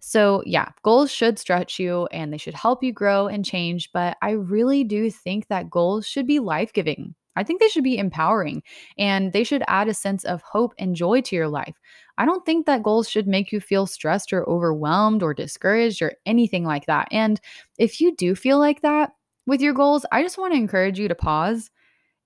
So, 0.00 0.42
yeah, 0.46 0.70
goals 0.82 1.10
should 1.12 1.38
stretch 1.38 1.78
you 1.78 2.06
and 2.06 2.32
they 2.32 2.38
should 2.38 2.54
help 2.54 2.82
you 2.82 2.90
grow 2.90 3.26
and 3.26 3.44
change. 3.44 3.92
But 3.92 4.16
I 4.22 4.30
really 4.30 4.82
do 4.82 5.10
think 5.10 5.48
that 5.48 5.68
goals 5.68 6.06
should 6.06 6.26
be 6.26 6.38
life 6.38 6.72
giving. 6.72 7.14
I 7.36 7.44
think 7.44 7.60
they 7.60 7.68
should 7.68 7.84
be 7.84 7.98
empowering 7.98 8.62
and 8.98 9.32
they 9.32 9.44
should 9.44 9.62
add 9.68 9.88
a 9.88 9.94
sense 9.94 10.24
of 10.24 10.42
hope 10.42 10.74
and 10.78 10.96
joy 10.96 11.20
to 11.22 11.36
your 11.36 11.48
life. 11.48 11.76
I 12.18 12.24
don't 12.24 12.44
think 12.46 12.66
that 12.66 12.82
goals 12.82 13.08
should 13.08 13.26
make 13.26 13.52
you 13.52 13.60
feel 13.60 13.86
stressed 13.86 14.32
or 14.32 14.48
overwhelmed 14.48 15.22
or 15.22 15.34
discouraged 15.34 16.02
or 16.02 16.12
anything 16.24 16.64
like 16.64 16.86
that. 16.86 17.08
And 17.12 17.40
if 17.78 18.00
you 18.00 18.14
do 18.16 18.34
feel 18.34 18.58
like 18.58 18.82
that 18.82 19.12
with 19.46 19.60
your 19.60 19.74
goals, 19.74 20.06
I 20.10 20.22
just 20.22 20.38
want 20.38 20.54
to 20.54 20.58
encourage 20.58 20.98
you 20.98 21.08
to 21.08 21.14
pause 21.14 21.70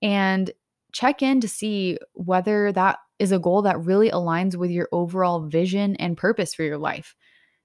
and 0.03 0.51
check 0.93 1.23
in 1.23 1.41
to 1.41 1.49
see 1.49 1.99
whether 2.15 2.73
that 2.73 2.99
is 3.19 3.33
a 3.33 3.39
goal 3.39 3.63
that 3.63 3.81
really 3.81 4.11
aligns 4.11 4.57
with 4.57 4.71
your 4.71 4.89
overall 4.93 5.41
vision 5.41 5.97
and 5.97 6.17
purpose 6.17 6.55
for 6.55 6.63
your 6.63 6.79
life. 6.79 7.15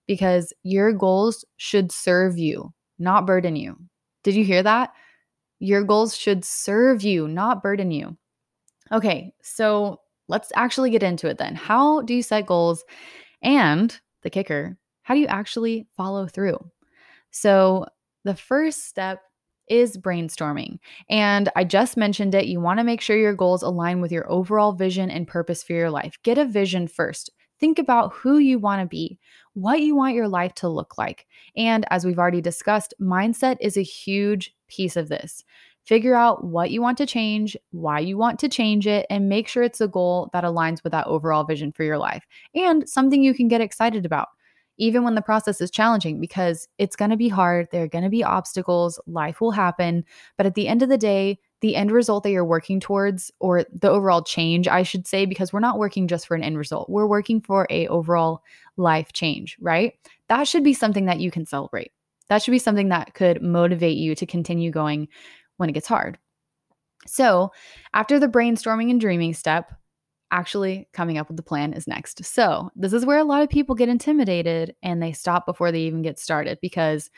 Because 0.07 0.53
your 0.63 0.93
goals 0.93 1.45
should 1.57 1.91
serve 1.91 2.37
you, 2.37 2.73
not 2.99 3.25
burden 3.25 3.55
you. 3.55 3.77
Did 4.23 4.35
you 4.35 4.43
hear 4.45 4.61
that? 4.63 4.93
Your 5.65 5.83
goals 5.83 6.15
should 6.15 6.45
serve 6.45 7.03
you, 7.03 7.27
not 7.27 7.63
burden 7.63 7.91
you. 7.91 8.17
Okay, 8.91 9.33
so 9.41 9.99
let's 10.27 10.51
actually 10.55 10.91
get 10.91 11.03
into 11.03 11.27
it 11.27 11.37
then. 11.37 11.55
How 11.55 12.01
do 12.01 12.13
you 12.13 12.21
set 12.21 12.45
goals? 12.45 12.83
And 13.41 13.99
the 14.23 14.29
kicker, 14.29 14.77
how 15.03 15.13
do 15.13 15.19
you 15.19 15.27
actually 15.27 15.87
follow 15.95 16.27
through? 16.27 16.59
So, 17.31 17.85
the 18.23 18.35
first 18.35 18.87
step 18.87 19.21
is 19.67 19.97
brainstorming. 19.97 20.79
And 21.09 21.49
I 21.55 21.63
just 21.63 21.97
mentioned 21.97 22.33
it. 22.33 22.45
You 22.45 22.59
want 22.59 22.79
to 22.79 22.83
make 22.83 23.01
sure 23.01 23.17
your 23.17 23.35
goals 23.35 23.61
align 23.61 24.01
with 24.01 24.11
your 24.11 24.29
overall 24.31 24.71
vision 24.71 25.11
and 25.11 25.27
purpose 25.27 25.63
for 25.63 25.73
your 25.73 25.91
life. 25.91 26.17
Get 26.23 26.37
a 26.37 26.45
vision 26.45 26.87
first. 26.87 27.29
Think 27.59 27.79
about 27.79 28.13
who 28.13 28.37
you 28.37 28.59
want 28.59 28.81
to 28.81 28.87
be, 28.87 29.19
what 29.53 29.79
you 29.79 29.95
want 29.95 30.15
your 30.15 30.27
life 30.27 30.53
to 30.55 30.67
look 30.67 30.97
like. 30.97 31.25
And 31.55 31.85
as 31.89 32.05
we've 32.05 32.19
already 32.19 32.41
discussed, 32.41 32.93
mindset 32.99 33.57
is 33.61 33.77
a 33.77 33.81
huge 33.81 34.54
piece 34.67 34.95
of 34.95 35.09
this. 35.09 35.43
Figure 35.83 36.15
out 36.15 36.43
what 36.43 36.71
you 36.71 36.81
want 36.81 36.97
to 36.97 37.05
change, 37.05 37.55
why 37.71 37.99
you 37.99 38.17
want 38.17 38.39
to 38.39 38.49
change 38.49 38.87
it, 38.87 39.05
and 39.09 39.29
make 39.29 39.47
sure 39.47 39.61
it's 39.61 39.81
a 39.81 39.87
goal 39.87 40.29
that 40.33 40.43
aligns 40.43 40.83
with 40.83 40.91
that 40.91 41.07
overall 41.07 41.43
vision 41.43 41.71
for 41.71 41.83
your 41.83 41.97
life 41.97 42.25
and 42.55 42.89
something 42.89 43.23
you 43.23 43.35
can 43.35 43.47
get 43.47 43.61
excited 43.61 44.05
about, 44.05 44.29
even 44.77 45.03
when 45.03 45.13
the 45.13 45.21
process 45.21 45.61
is 45.61 45.69
challenging, 45.69 46.19
because 46.19 46.67
it's 46.79 46.95
going 46.95 47.11
to 47.11 47.17
be 47.17 47.29
hard. 47.29 47.67
There 47.71 47.83
are 47.83 47.87
going 47.87 48.03
to 48.03 48.09
be 48.09 48.23
obstacles, 48.23 48.99
life 49.05 49.39
will 49.39 49.51
happen. 49.51 50.03
But 50.37 50.47
at 50.47 50.55
the 50.55 50.67
end 50.67 50.81
of 50.81 50.89
the 50.89 50.97
day, 50.97 51.39
the 51.61 51.75
end 51.75 51.91
result 51.91 52.23
that 52.23 52.29
you're 52.29 52.45
working 52.45 52.79
towards 52.79 53.31
or 53.39 53.65
the 53.73 53.89
overall 53.89 54.21
change 54.21 54.67
i 54.67 54.83
should 54.83 55.07
say 55.07 55.25
because 55.25 55.51
we're 55.51 55.59
not 55.59 55.79
working 55.79 56.07
just 56.07 56.27
for 56.27 56.35
an 56.35 56.43
end 56.43 56.59
result 56.59 56.87
we're 56.91 57.07
working 57.07 57.41
for 57.41 57.65
a 57.71 57.87
overall 57.87 58.43
life 58.77 59.11
change 59.13 59.57
right 59.59 59.93
that 60.29 60.47
should 60.47 60.63
be 60.63 60.75
something 60.75 61.05
that 61.05 61.19
you 61.19 61.31
can 61.31 61.43
celebrate 61.43 61.91
that 62.29 62.41
should 62.41 62.51
be 62.51 62.59
something 62.59 62.89
that 62.89 63.13
could 63.13 63.41
motivate 63.41 63.97
you 63.97 64.15
to 64.15 64.25
continue 64.25 64.71
going 64.71 65.07
when 65.57 65.69
it 65.69 65.73
gets 65.73 65.87
hard. 65.87 66.17
So, 67.07 67.51
after 67.93 68.19
the 68.19 68.27
brainstorming 68.27 68.89
and 68.89 68.99
dreaming 68.99 69.33
step, 69.33 69.71
actually 70.31 70.87
coming 70.93 71.17
up 71.17 71.27
with 71.27 71.37
the 71.37 71.43
plan 71.43 71.73
is 71.73 71.87
next. 71.87 72.25
So, 72.25 72.71
this 72.75 72.93
is 72.93 73.05
where 73.05 73.19
a 73.19 73.23
lot 73.23 73.43
of 73.43 73.49
people 73.49 73.75
get 73.75 73.89
intimidated 73.89 74.75
and 74.83 75.01
they 75.01 75.13
stop 75.13 75.45
before 75.45 75.71
they 75.71 75.81
even 75.81 76.01
get 76.01 76.19
started 76.19 76.59
because 76.61 77.09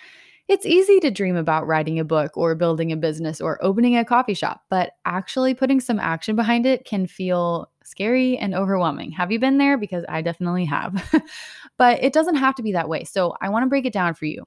It's 0.48 0.66
easy 0.66 1.00
to 1.02 1.12
dream 1.12 1.36
about 1.36 1.68
writing 1.68 2.00
a 2.00 2.06
book 2.06 2.38
or 2.38 2.56
building 2.56 2.92
a 2.92 2.98
business 2.98 3.42
or 3.42 3.64
opening 3.64 3.98
a 3.98 4.06
coffee 4.06 4.34
shop, 4.34 4.62
but 4.70 4.92
actually 5.06 5.54
putting 5.54 5.80
some 5.82 6.00
action 6.00 6.36
behind 6.36 6.66
it 6.66 6.86
can 6.86 7.06
feel 7.08 7.70
scary 7.84 8.38
and 8.38 8.56
overwhelming. 8.56 9.12
Have 9.12 9.32
you 9.32 9.40
been 9.40 9.58
there? 9.58 9.78
Because 9.78 10.06
I 10.08 10.22
definitely 10.22 10.66
have. 10.66 11.04
but 11.78 12.04
it 12.04 12.14
doesn't 12.14 12.36
have 12.36 12.56
to 12.56 12.64
be 12.64 12.74
that 12.74 12.90
way. 12.90 13.04
So 13.04 13.36
I 13.42 13.50
want 13.50 13.64
to 13.64 13.70
break 13.70 13.86
it 13.86 13.94
down 13.94 14.14
for 14.14 14.26
you. 14.26 14.44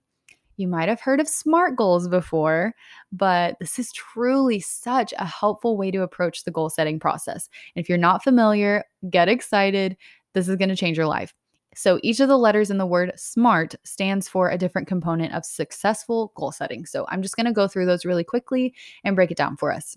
You 0.57 0.69
might 0.69 0.88
have 0.88 1.00
heard 1.00 1.21
of 1.21 1.28
SMART 1.28 1.76
goals 1.76 2.07
before, 2.07 2.75
but 3.12 3.57
this 3.61 3.78
is 3.78 3.92
truly 3.92 4.61
such 4.61 5.14
a 5.19 5.25
helpful 5.25 5.76
way 5.76 5.90
to 5.90 6.02
approach 6.02 6.45
the 6.45 6.50
goal 6.50 6.69
setting 6.69 7.00
process. 7.00 7.49
And 7.75 7.83
if 7.83 7.88
you're 7.88 7.97
not 7.97 8.23
familiar, 8.23 8.85
get 9.09 9.28
excited. 9.28 9.97
This 10.35 10.49
is 10.49 10.57
going 10.57 10.69
to 10.69 10.76
change 10.76 10.99
your 10.99 11.07
life. 11.07 11.35
So 11.75 12.00
each 12.02 12.21
of 12.21 12.28
the 12.28 12.37
letters 12.37 12.71
in 12.71 12.78
the 12.78 12.87
word 12.87 13.12
SMART 13.16 13.75
stands 13.85 14.28
for 14.28 14.50
a 14.50 14.59
different 14.59 14.88
component 14.88 15.33
of 15.33 15.45
successful 15.45 16.33
goal 16.35 16.52
setting. 16.52 16.85
So 16.85 17.07
I'm 17.09 17.23
just 17.23 17.37
going 17.37 17.47
to 17.47 17.52
go 17.52 17.69
through 17.69 17.87
those 17.87 18.04
really 18.04 18.25
quickly 18.25 18.75
and 19.04 19.16
break 19.16 19.30
it 19.30 19.37
down 19.37 19.57
for 19.57 19.73
us. 19.73 19.97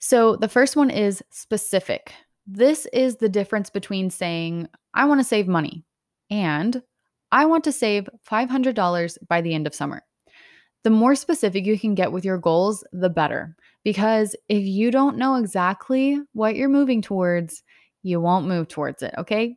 So 0.00 0.34
the 0.34 0.48
first 0.48 0.76
one 0.76 0.90
is 0.90 1.22
specific. 1.30 2.12
This 2.44 2.86
is 2.92 3.16
the 3.16 3.28
difference 3.28 3.70
between 3.70 4.10
saying, 4.10 4.68
I 4.94 5.04
want 5.04 5.20
to 5.20 5.24
save 5.24 5.46
money 5.46 5.84
and 6.28 6.82
I 7.32 7.46
want 7.46 7.64
to 7.64 7.72
save 7.72 8.08
$500 8.30 9.18
by 9.26 9.40
the 9.40 9.54
end 9.54 9.66
of 9.66 9.74
summer. 9.74 10.02
The 10.84 10.90
more 10.90 11.14
specific 11.14 11.64
you 11.64 11.78
can 11.78 11.94
get 11.94 12.12
with 12.12 12.24
your 12.24 12.38
goals, 12.38 12.84
the 12.92 13.08
better. 13.08 13.56
Because 13.84 14.36
if 14.48 14.64
you 14.64 14.90
don't 14.90 15.16
know 15.16 15.36
exactly 15.36 16.20
what 16.32 16.54
you're 16.54 16.68
moving 16.68 17.02
towards, 17.02 17.62
you 18.02 18.20
won't 18.20 18.46
move 18.46 18.68
towards 18.68 19.02
it, 19.02 19.14
okay? 19.18 19.56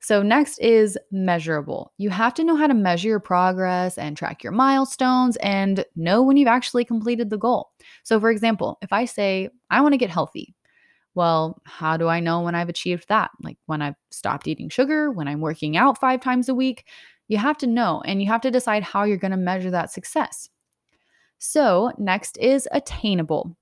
So, 0.00 0.20
next 0.20 0.58
is 0.58 0.98
measurable. 1.12 1.92
You 1.96 2.10
have 2.10 2.34
to 2.34 2.44
know 2.44 2.56
how 2.56 2.66
to 2.66 2.74
measure 2.74 3.08
your 3.08 3.20
progress 3.20 3.96
and 3.96 4.16
track 4.16 4.42
your 4.42 4.52
milestones 4.52 5.36
and 5.36 5.84
know 5.94 6.22
when 6.22 6.36
you've 6.36 6.48
actually 6.48 6.84
completed 6.84 7.30
the 7.30 7.38
goal. 7.38 7.70
So, 8.02 8.18
for 8.18 8.30
example, 8.30 8.78
if 8.82 8.92
I 8.92 9.04
say, 9.04 9.48
I 9.70 9.80
want 9.80 9.92
to 9.92 9.98
get 9.98 10.10
healthy, 10.10 10.54
well, 11.14 11.60
how 11.64 11.96
do 11.96 12.08
I 12.08 12.20
know 12.20 12.40
when 12.40 12.54
I've 12.54 12.68
achieved 12.68 13.08
that? 13.08 13.30
Like 13.42 13.58
when 13.66 13.82
I've 13.82 13.96
stopped 14.10 14.48
eating 14.48 14.68
sugar, 14.68 15.10
when 15.10 15.28
I'm 15.28 15.40
working 15.40 15.76
out 15.76 15.98
five 15.98 16.20
times 16.20 16.48
a 16.48 16.54
week? 16.54 16.86
You 17.28 17.38
have 17.38 17.58
to 17.58 17.66
know 17.66 18.02
and 18.04 18.20
you 18.20 18.28
have 18.28 18.40
to 18.42 18.50
decide 18.50 18.82
how 18.82 19.04
you're 19.04 19.16
going 19.16 19.30
to 19.30 19.36
measure 19.36 19.70
that 19.70 19.90
success. 19.90 20.48
So, 21.38 21.92
next 21.98 22.36
is 22.38 22.68
attainable. 22.72 23.56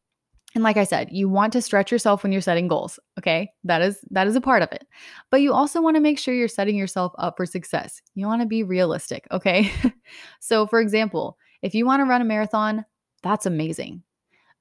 And 0.55 0.65
like 0.65 0.77
I 0.77 0.85
said, 0.85 1.09
you 1.13 1.29
want 1.29 1.53
to 1.53 1.63
stretch 1.63 1.93
yourself 1.93 2.23
when 2.23 2.33
you're 2.33 2.41
setting 2.41 2.67
goals, 2.67 2.99
okay? 3.19 3.51
That 3.65 3.83
is 3.83 4.05
that 4.11 4.27
is 4.27 4.37
a 4.37 4.41
part 4.41 4.63
of 4.63 4.73
it. 4.73 4.85
But 5.31 5.41
you 5.41 5.53
also 5.53 5.81
want 5.81 5.97
to 5.97 6.01
make 6.01 6.19
sure 6.19 6.35
you're 6.35 6.49
setting 6.49 6.77
yourself 6.77 7.13
up 7.19 7.37
for 7.37 7.47
success. 7.47 8.03
You 8.15 8.27
want 8.27 8.43
to 8.43 8.47
be 8.47 8.65
realistic, 8.65 9.27
okay? 9.31 9.73
so 10.41 10.67
for 10.67 10.81
example, 10.81 11.39
if 11.63 11.75
you 11.75 11.87
want 11.87 12.01
to 12.01 12.05
run 12.05 12.21
a 12.21 12.25
marathon, 12.25 12.85
that's 13.23 13.47
amazing. 13.47 14.03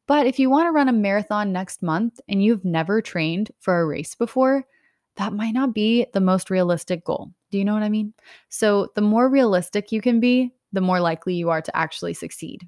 But 0.10 0.26
if 0.26 0.40
you 0.40 0.50
want 0.50 0.66
to 0.66 0.72
run 0.72 0.90
a 0.90 0.92
marathon 0.92 1.54
next 1.54 1.84
month 1.84 2.20
and 2.28 2.44
you've 2.44 2.66
never 2.66 3.00
trained 3.00 3.52
for 3.60 3.80
a 3.80 3.86
race 3.86 4.16
before, 4.16 4.66
that 5.18 5.34
might 5.34 5.54
not 5.54 5.72
be 5.72 6.08
the 6.14 6.20
most 6.20 6.50
realistic 6.50 7.06
goal. 7.06 7.32
Do 7.52 7.60
you 7.60 7.64
know 7.64 7.76
what 7.76 7.84
I 7.84 7.90
mean? 7.90 8.16
So, 8.50 8.88
the 8.96 9.02
more 9.02 9.30
realistic 9.30 9.92
you 9.92 10.02
can 10.02 10.20
be, 10.20 10.52
the 10.74 10.82
more 10.82 11.00
likely 11.00 11.36
you 11.36 11.52
are 11.52 11.62
to 11.62 11.78
actually 11.78 12.16
succeed. 12.16 12.68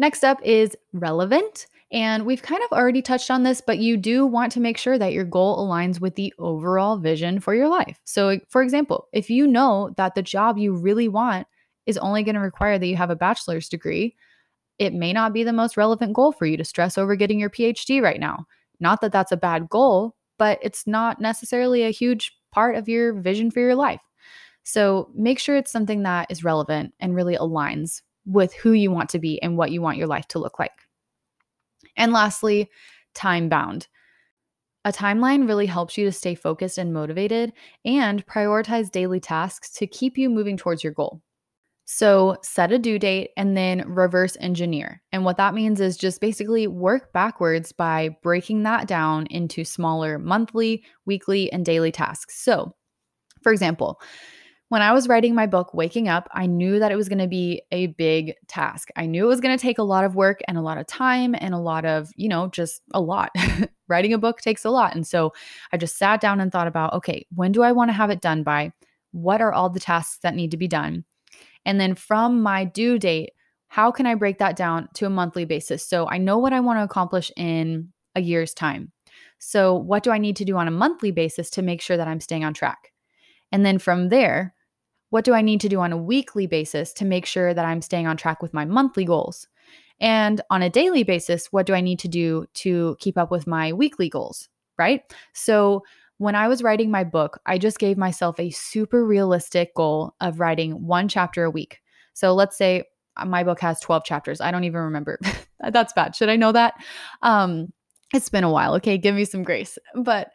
Next 0.00 0.24
up 0.24 0.40
is 0.42 0.76
relevant. 0.92 1.68
And 1.92 2.26
we've 2.26 2.42
kind 2.42 2.62
of 2.64 2.76
already 2.76 3.00
touched 3.00 3.30
on 3.30 3.44
this, 3.44 3.60
but 3.64 3.78
you 3.78 3.96
do 3.96 4.26
want 4.26 4.50
to 4.52 4.60
make 4.60 4.78
sure 4.78 4.98
that 4.98 5.12
your 5.12 5.24
goal 5.24 5.64
aligns 5.64 6.00
with 6.00 6.16
the 6.16 6.34
overall 6.40 6.96
vision 6.96 7.38
for 7.38 7.54
your 7.54 7.68
life. 7.68 8.00
So, 8.02 8.40
for 8.48 8.64
example, 8.64 9.06
if 9.12 9.30
you 9.30 9.46
know 9.46 9.94
that 9.96 10.16
the 10.16 10.22
job 10.22 10.58
you 10.58 10.74
really 10.74 11.06
want 11.06 11.46
is 11.86 11.98
only 11.98 12.24
going 12.24 12.34
to 12.34 12.40
require 12.40 12.80
that 12.80 12.86
you 12.88 12.96
have 12.96 13.10
a 13.10 13.16
bachelor's 13.16 13.68
degree, 13.68 14.16
it 14.78 14.92
may 14.92 15.12
not 15.12 15.32
be 15.32 15.44
the 15.44 15.52
most 15.52 15.76
relevant 15.76 16.14
goal 16.14 16.32
for 16.32 16.46
you 16.46 16.56
to 16.56 16.64
stress 16.64 16.98
over 16.98 17.16
getting 17.16 17.38
your 17.38 17.50
PhD 17.50 18.02
right 18.02 18.20
now. 18.20 18.46
Not 18.80 19.00
that 19.00 19.12
that's 19.12 19.32
a 19.32 19.36
bad 19.36 19.68
goal, 19.68 20.14
but 20.38 20.58
it's 20.62 20.86
not 20.86 21.20
necessarily 21.20 21.84
a 21.84 21.90
huge 21.90 22.36
part 22.50 22.76
of 22.76 22.88
your 22.88 23.14
vision 23.14 23.50
for 23.50 23.60
your 23.60 23.74
life. 23.74 24.00
So 24.64 25.10
make 25.14 25.38
sure 25.38 25.56
it's 25.56 25.70
something 25.70 26.02
that 26.02 26.30
is 26.30 26.44
relevant 26.44 26.94
and 26.98 27.14
really 27.14 27.36
aligns 27.36 28.02
with 28.26 28.54
who 28.54 28.72
you 28.72 28.90
want 28.90 29.10
to 29.10 29.18
be 29.18 29.40
and 29.42 29.56
what 29.56 29.70
you 29.70 29.82
want 29.82 29.98
your 29.98 30.06
life 30.06 30.26
to 30.28 30.38
look 30.38 30.58
like. 30.58 30.72
And 31.96 32.12
lastly, 32.12 32.70
time 33.14 33.48
bound. 33.48 33.86
A 34.86 34.92
timeline 34.92 35.48
really 35.48 35.66
helps 35.66 35.96
you 35.96 36.04
to 36.04 36.12
stay 36.12 36.34
focused 36.34 36.78
and 36.78 36.92
motivated 36.92 37.52
and 37.84 38.26
prioritize 38.26 38.90
daily 38.90 39.20
tasks 39.20 39.70
to 39.72 39.86
keep 39.86 40.18
you 40.18 40.28
moving 40.28 40.56
towards 40.56 40.82
your 40.82 40.92
goal. 40.92 41.22
So 41.86 42.36
set 42.42 42.72
a 42.72 42.78
due 42.78 42.98
date 42.98 43.30
and 43.36 43.56
then 43.56 43.84
reverse 43.86 44.36
engineer. 44.40 45.02
And 45.12 45.24
what 45.24 45.36
that 45.36 45.54
means 45.54 45.80
is 45.80 45.96
just 45.96 46.20
basically 46.20 46.66
work 46.66 47.12
backwards 47.12 47.72
by 47.72 48.16
breaking 48.22 48.62
that 48.62 48.88
down 48.88 49.26
into 49.26 49.64
smaller 49.64 50.18
monthly, 50.18 50.84
weekly, 51.04 51.52
and 51.52 51.64
daily 51.64 51.92
tasks. 51.92 52.42
So, 52.42 52.74
for 53.42 53.52
example, 53.52 54.00
when 54.70 54.80
I 54.80 54.92
was 54.92 55.08
writing 55.08 55.34
my 55.34 55.46
book, 55.46 55.74
Waking 55.74 56.08
Up, 56.08 56.26
I 56.32 56.46
knew 56.46 56.78
that 56.78 56.90
it 56.90 56.96
was 56.96 57.08
going 57.08 57.18
to 57.18 57.28
be 57.28 57.62
a 57.70 57.88
big 57.88 58.32
task. 58.48 58.88
I 58.96 59.04
knew 59.04 59.24
it 59.24 59.28
was 59.28 59.40
going 59.40 59.56
to 59.56 59.62
take 59.62 59.78
a 59.78 59.82
lot 59.82 60.04
of 60.04 60.16
work 60.16 60.40
and 60.48 60.56
a 60.56 60.62
lot 60.62 60.78
of 60.78 60.86
time 60.86 61.34
and 61.38 61.52
a 61.52 61.58
lot 61.58 61.84
of, 61.84 62.08
you 62.16 62.28
know, 62.28 62.48
just 62.48 62.82
a 62.92 63.00
lot. 63.00 63.30
writing 63.88 64.12
a 64.12 64.18
book 64.18 64.40
takes 64.40 64.64
a 64.64 64.70
lot. 64.70 64.94
And 64.94 65.06
so 65.06 65.32
I 65.72 65.76
just 65.76 65.98
sat 65.98 66.20
down 66.20 66.40
and 66.40 66.50
thought 66.50 66.66
about, 66.66 66.94
okay, 66.94 67.26
when 67.34 67.52
do 67.52 67.62
I 67.62 67.72
want 67.72 67.90
to 67.90 67.92
have 67.92 68.10
it 68.10 68.20
done 68.20 68.42
by? 68.42 68.72
What 69.12 69.40
are 69.40 69.52
all 69.52 69.70
the 69.70 69.80
tasks 69.80 70.18
that 70.22 70.34
need 70.34 70.50
to 70.52 70.56
be 70.56 70.68
done? 70.68 71.04
And 71.64 71.80
then 71.80 71.94
from 71.94 72.42
my 72.42 72.64
due 72.64 72.98
date, 72.98 73.30
how 73.68 73.90
can 73.90 74.06
I 74.06 74.14
break 74.14 74.38
that 74.38 74.56
down 74.56 74.88
to 74.94 75.06
a 75.06 75.10
monthly 75.10 75.44
basis? 75.44 75.86
So 75.86 76.08
I 76.08 76.18
know 76.18 76.38
what 76.38 76.52
I 76.52 76.60
want 76.60 76.78
to 76.78 76.84
accomplish 76.84 77.32
in 77.36 77.92
a 78.14 78.20
year's 78.20 78.54
time. 78.54 78.92
So, 79.38 79.74
what 79.74 80.02
do 80.02 80.10
I 80.10 80.18
need 80.18 80.36
to 80.36 80.44
do 80.44 80.56
on 80.56 80.68
a 80.68 80.72
monthly 80.72 81.10
basis 81.10 81.50
to 81.50 81.62
make 81.62 81.80
sure 81.82 81.96
that 81.96 82.08
I'm 82.08 82.20
staying 82.20 82.44
on 82.44 82.54
track? 82.54 82.92
And 83.52 83.64
then 83.64 83.78
from 83.78 84.08
there, 84.08 84.54
what 85.10 85.24
do 85.24 85.34
I 85.34 85.42
need 85.42 85.60
to 85.60 85.68
do 85.68 85.80
on 85.80 85.92
a 85.92 85.96
weekly 85.98 86.46
basis 86.46 86.92
to 86.94 87.04
make 87.04 87.26
sure 87.26 87.52
that 87.52 87.64
I'm 87.64 87.82
staying 87.82 88.06
on 88.06 88.16
track 88.16 88.42
with 88.42 88.54
my 88.54 88.64
monthly 88.64 89.04
goals? 89.04 89.46
And 90.00 90.40
on 90.50 90.62
a 90.62 90.70
daily 90.70 91.02
basis, 91.04 91.52
what 91.52 91.66
do 91.66 91.74
I 91.74 91.80
need 91.80 91.98
to 92.00 92.08
do 92.08 92.46
to 92.54 92.96
keep 92.98 93.16
up 93.16 93.30
with 93.30 93.46
my 93.46 93.72
weekly 93.72 94.08
goals? 94.08 94.48
Right. 94.78 95.02
So, 95.34 95.84
when 96.24 96.34
I 96.34 96.48
was 96.48 96.62
writing 96.62 96.90
my 96.90 97.04
book, 97.04 97.38
I 97.44 97.58
just 97.58 97.78
gave 97.78 97.98
myself 97.98 98.40
a 98.40 98.48
super 98.48 99.04
realistic 99.04 99.74
goal 99.74 100.14
of 100.22 100.40
writing 100.40 100.86
one 100.86 101.06
chapter 101.06 101.44
a 101.44 101.50
week. 101.50 101.82
So 102.14 102.32
let's 102.32 102.56
say 102.56 102.84
uh, 103.18 103.26
my 103.26 103.44
book 103.44 103.60
has 103.60 103.78
12 103.80 104.04
chapters. 104.04 104.40
I 104.40 104.50
don't 104.50 104.64
even 104.64 104.80
remember. 104.80 105.20
That's 105.70 105.92
bad. 105.92 106.16
Should 106.16 106.30
I 106.30 106.36
know 106.36 106.50
that? 106.52 106.74
Um, 107.20 107.74
it's 108.14 108.30
been 108.30 108.42
a 108.42 108.50
while. 108.50 108.74
Okay, 108.76 108.96
give 108.96 109.14
me 109.14 109.26
some 109.26 109.42
grace. 109.42 109.78
But 109.94 110.30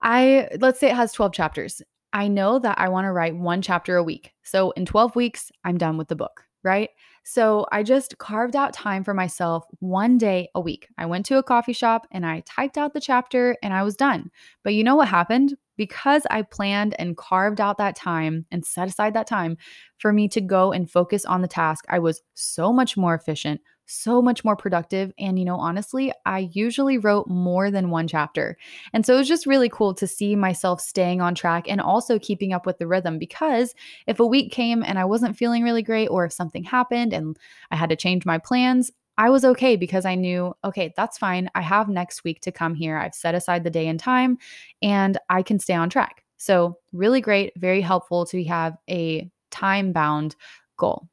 I 0.00 0.48
let's 0.58 0.80
say 0.80 0.88
it 0.88 0.96
has 0.96 1.12
12 1.12 1.34
chapters. 1.34 1.82
I 2.12 2.28
know 2.28 2.58
that 2.58 2.78
I 2.78 2.88
want 2.88 3.04
to 3.04 3.12
write 3.12 3.36
one 3.36 3.62
chapter 3.62 3.96
a 3.96 4.02
week. 4.02 4.32
So 4.42 4.72
in 4.72 4.86
12 4.86 5.14
weeks, 5.14 5.52
I'm 5.64 5.78
done 5.78 5.96
with 5.96 6.08
the 6.08 6.16
book, 6.16 6.42
right? 6.64 6.90
So 7.22 7.66
I 7.70 7.82
just 7.82 8.18
carved 8.18 8.56
out 8.56 8.72
time 8.72 9.04
for 9.04 9.14
myself 9.14 9.64
one 9.78 10.18
day 10.18 10.48
a 10.54 10.60
week. 10.60 10.88
I 10.98 11.06
went 11.06 11.26
to 11.26 11.38
a 11.38 11.42
coffee 11.42 11.72
shop 11.72 12.06
and 12.10 12.26
I 12.26 12.42
typed 12.46 12.78
out 12.78 12.94
the 12.94 13.00
chapter 13.00 13.56
and 13.62 13.72
I 13.72 13.82
was 13.82 13.96
done. 13.96 14.30
But 14.64 14.74
you 14.74 14.82
know 14.82 14.96
what 14.96 15.08
happened? 15.08 15.56
Because 15.76 16.26
I 16.30 16.42
planned 16.42 16.94
and 16.98 17.16
carved 17.16 17.60
out 17.60 17.78
that 17.78 17.96
time 17.96 18.46
and 18.50 18.64
set 18.64 18.88
aside 18.88 19.14
that 19.14 19.26
time 19.26 19.56
for 19.98 20.12
me 20.12 20.28
to 20.28 20.40
go 20.40 20.72
and 20.72 20.90
focus 20.90 21.24
on 21.24 21.42
the 21.42 21.48
task, 21.48 21.84
I 21.88 21.98
was 21.98 22.22
so 22.34 22.72
much 22.72 22.96
more 22.96 23.14
efficient, 23.14 23.60
so 23.90 24.22
much 24.22 24.44
more 24.44 24.56
productive. 24.56 25.12
And, 25.18 25.38
you 25.38 25.44
know, 25.44 25.56
honestly, 25.56 26.12
I 26.24 26.50
usually 26.52 26.98
wrote 26.98 27.28
more 27.28 27.70
than 27.70 27.90
one 27.90 28.06
chapter. 28.08 28.56
And 28.92 29.04
so 29.04 29.14
it 29.14 29.18
was 29.18 29.28
just 29.28 29.46
really 29.46 29.68
cool 29.68 29.94
to 29.94 30.06
see 30.06 30.36
myself 30.36 30.80
staying 30.80 31.20
on 31.20 31.34
track 31.34 31.64
and 31.68 31.80
also 31.80 32.18
keeping 32.18 32.52
up 32.52 32.66
with 32.66 32.78
the 32.78 32.86
rhythm 32.86 33.18
because 33.18 33.74
if 34.06 34.20
a 34.20 34.26
week 34.26 34.52
came 34.52 34.82
and 34.82 34.98
I 34.98 35.04
wasn't 35.04 35.36
feeling 35.36 35.62
really 35.62 35.82
great, 35.82 36.08
or 36.08 36.24
if 36.24 36.32
something 36.32 36.64
happened 36.64 37.12
and 37.12 37.36
I 37.70 37.76
had 37.76 37.90
to 37.90 37.96
change 37.96 38.24
my 38.24 38.38
plans, 38.38 38.90
I 39.18 39.28
was 39.28 39.44
okay 39.44 39.76
because 39.76 40.06
I 40.06 40.14
knew, 40.14 40.54
okay, 40.64 40.94
that's 40.96 41.18
fine. 41.18 41.50
I 41.54 41.60
have 41.60 41.88
next 41.88 42.24
week 42.24 42.40
to 42.42 42.52
come 42.52 42.74
here. 42.74 42.96
I've 42.96 43.14
set 43.14 43.34
aside 43.34 43.64
the 43.64 43.70
day 43.70 43.86
and 43.86 44.00
time 44.00 44.38
and 44.80 45.18
I 45.28 45.42
can 45.42 45.58
stay 45.58 45.74
on 45.74 45.90
track. 45.90 46.24
So, 46.38 46.78
really 46.92 47.20
great, 47.20 47.52
very 47.56 47.82
helpful 47.82 48.24
to 48.26 48.42
have 48.44 48.78
a 48.88 49.30
time 49.50 49.92
bound 49.92 50.36
goal. 50.78 51.06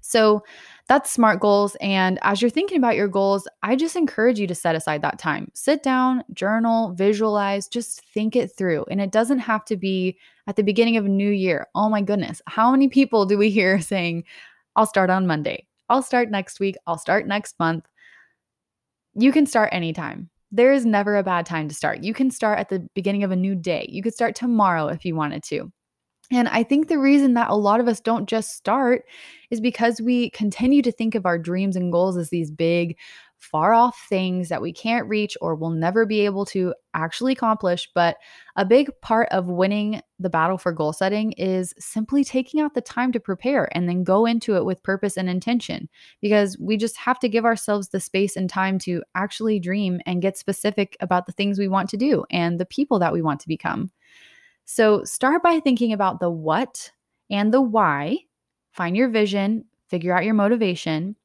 So, 0.00 0.42
that's 0.90 1.12
SMART 1.12 1.38
goals. 1.38 1.76
And 1.80 2.18
as 2.22 2.42
you're 2.42 2.50
thinking 2.50 2.76
about 2.76 2.96
your 2.96 3.06
goals, 3.06 3.46
I 3.62 3.76
just 3.76 3.94
encourage 3.94 4.40
you 4.40 4.48
to 4.48 4.56
set 4.56 4.74
aside 4.74 5.02
that 5.02 5.20
time. 5.20 5.48
Sit 5.54 5.84
down, 5.84 6.24
journal, 6.34 6.92
visualize, 6.94 7.68
just 7.68 8.00
think 8.12 8.34
it 8.34 8.48
through. 8.48 8.84
And 8.90 9.00
it 9.00 9.12
doesn't 9.12 9.38
have 9.38 9.64
to 9.66 9.76
be 9.76 10.18
at 10.48 10.56
the 10.56 10.64
beginning 10.64 10.96
of 10.96 11.06
a 11.06 11.08
new 11.08 11.30
year. 11.30 11.68
Oh 11.76 11.88
my 11.88 12.02
goodness. 12.02 12.42
How 12.48 12.72
many 12.72 12.88
people 12.88 13.24
do 13.24 13.38
we 13.38 13.50
hear 13.50 13.80
saying, 13.80 14.24
I'll 14.74 14.84
start 14.84 15.10
on 15.10 15.28
Monday? 15.28 15.68
I'll 15.88 16.02
start 16.02 16.28
next 16.28 16.58
week. 16.58 16.74
I'll 16.88 16.98
start 16.98 17.28
next 17.28 17.56
month. 17.60 17.86
You 19.14 19.30
can 19.30 19.46
start 19.46 19.70
anytime. 19.72 20.28
There 20.50 20.72
is 20.72 20.84
never 20.84 21.16
a 21.16 21.22
bad 21.22 21.46
time 21.46 21.68
to 21.68 21.74
start. 21.74 22.02
You 22.02 22.14
can 22.14 22.32
start 22.32 22.58
at 22.58 22.68
the 22.68 22.88
beginning 22.94 23.22
of 23.22 23.30
a 23.30 23.36
new 23.36 23.54
day. 23.54 23.86
You 23.88 24.02
could 24.02 24.14
start 24.14 24.34
tomorrow 24.34 24.88
if 24.88 25.04
you 25.04 25.14
wanted 25.14 25.44
to. 25.44 25.70
And 26.32 26.46
I 26.48 26.62
think 26.62 26.86
the 26.88 26.98
reason 26.98 27.34
that 27.34 27.50
a 27.50 27.56
lot 27.56 27.80
of 27.80 27.88
us 27.88 28.00
don't 28.00 28.28
just 28.28 28.54
start 28.56 29.04
is 29.50 29.60
because 29.60 30.00
we 30.00 30.30
continue 30.30 30.80
to 30.82 30.92
think 30.92 31.16
of 31.16 31.26
our 31.26 31.38
dreams 31.38 31.74
and 31.74 31.90
goals 31.90 32.16
as 32.16 32.30
these 32.30 32.52
big, 32.52 32.96
far 33.36 33.72
off 33.72 34.06
things 34.08 34.48
that 34.48 34.62
we 34.62 34.72
can't 34.72 35.08
reach 35.08 35.36
or 35.40 35.56
will 35.56 35.70
never 35.70 36.06
be 36.06 36.20
able 36.20 36.44
to 36.44 36.72
actually 36.94 37.32
accomplish. 37.32 37.88
But 37.94 38.18
a 38.54 38.64
big 38.64 38.90
part 39.00 39.28
of 39.30 39.46
winning 39.46 40.02
the 40.20 40.30
battle 40.30 40.58
for 40.58 40.72
goal 40.72 40.92
setting 40.92 41.32
is 41.32 41.74
simply 41.78 42.22
taking 42.22 42.60
out 42.60 42.74
the 42.74 42.80
time 42.80 43.10
to 43.12 43.18
prepare 43.18 43.68
and 43.72 43.88
then 43.88 44.04
go 44.04 44.26
into 44.26 44.56
it 44.56 44.64
with 44.64 44.82
purpose 44.84 45.16
and 45.16 45.28
intention 45.28 45.88
because 46.20 46.58
we 46.60 46.76
just 46.76 46.96
have 46.98 47.18
to 47.20 47.28
give 47.28 47.44
ourselves 47.46 47.88
the 47.88 47.98
space 47.98 48.36
and 48.36 48.50
time 48.50 48.78
to 48.80 49.02
actually 49.16 49.58
dream 49.58 50.00
and 50.06 50.22
get 50.22 50.36
specific 50.36 50.96
about 51.00 51.26
the 51.26 51.32
things 51.32 51.58
we 51.58 51.66
want 51.66 51.88
to 51.90 51.96
do 51.96 52.24
and 52.30 52.60
the 52.60 52.66
people 52.66 52.98
that 53.00 53.12
we 53.12 53.22
want 53.22 53.40
to 53.40 53.48
become. 53.48 53.90
So 54.72 55.02
start 55.02 55.42
by 55.42 55.58
thinking 55.58 55.92
about 55.92 56.20
the 56.20 56.30
what 56.30 56.92
and 57.28 57.52
the 57.52 57.60
why, 57.60 58.18
find 58.70 58.96
your 58.96 59.08
vision, 59.08 59.64
figure 59.88 60.16
out 60.16 60.24
your 60.24 60.34
motivation, 60.34 61.16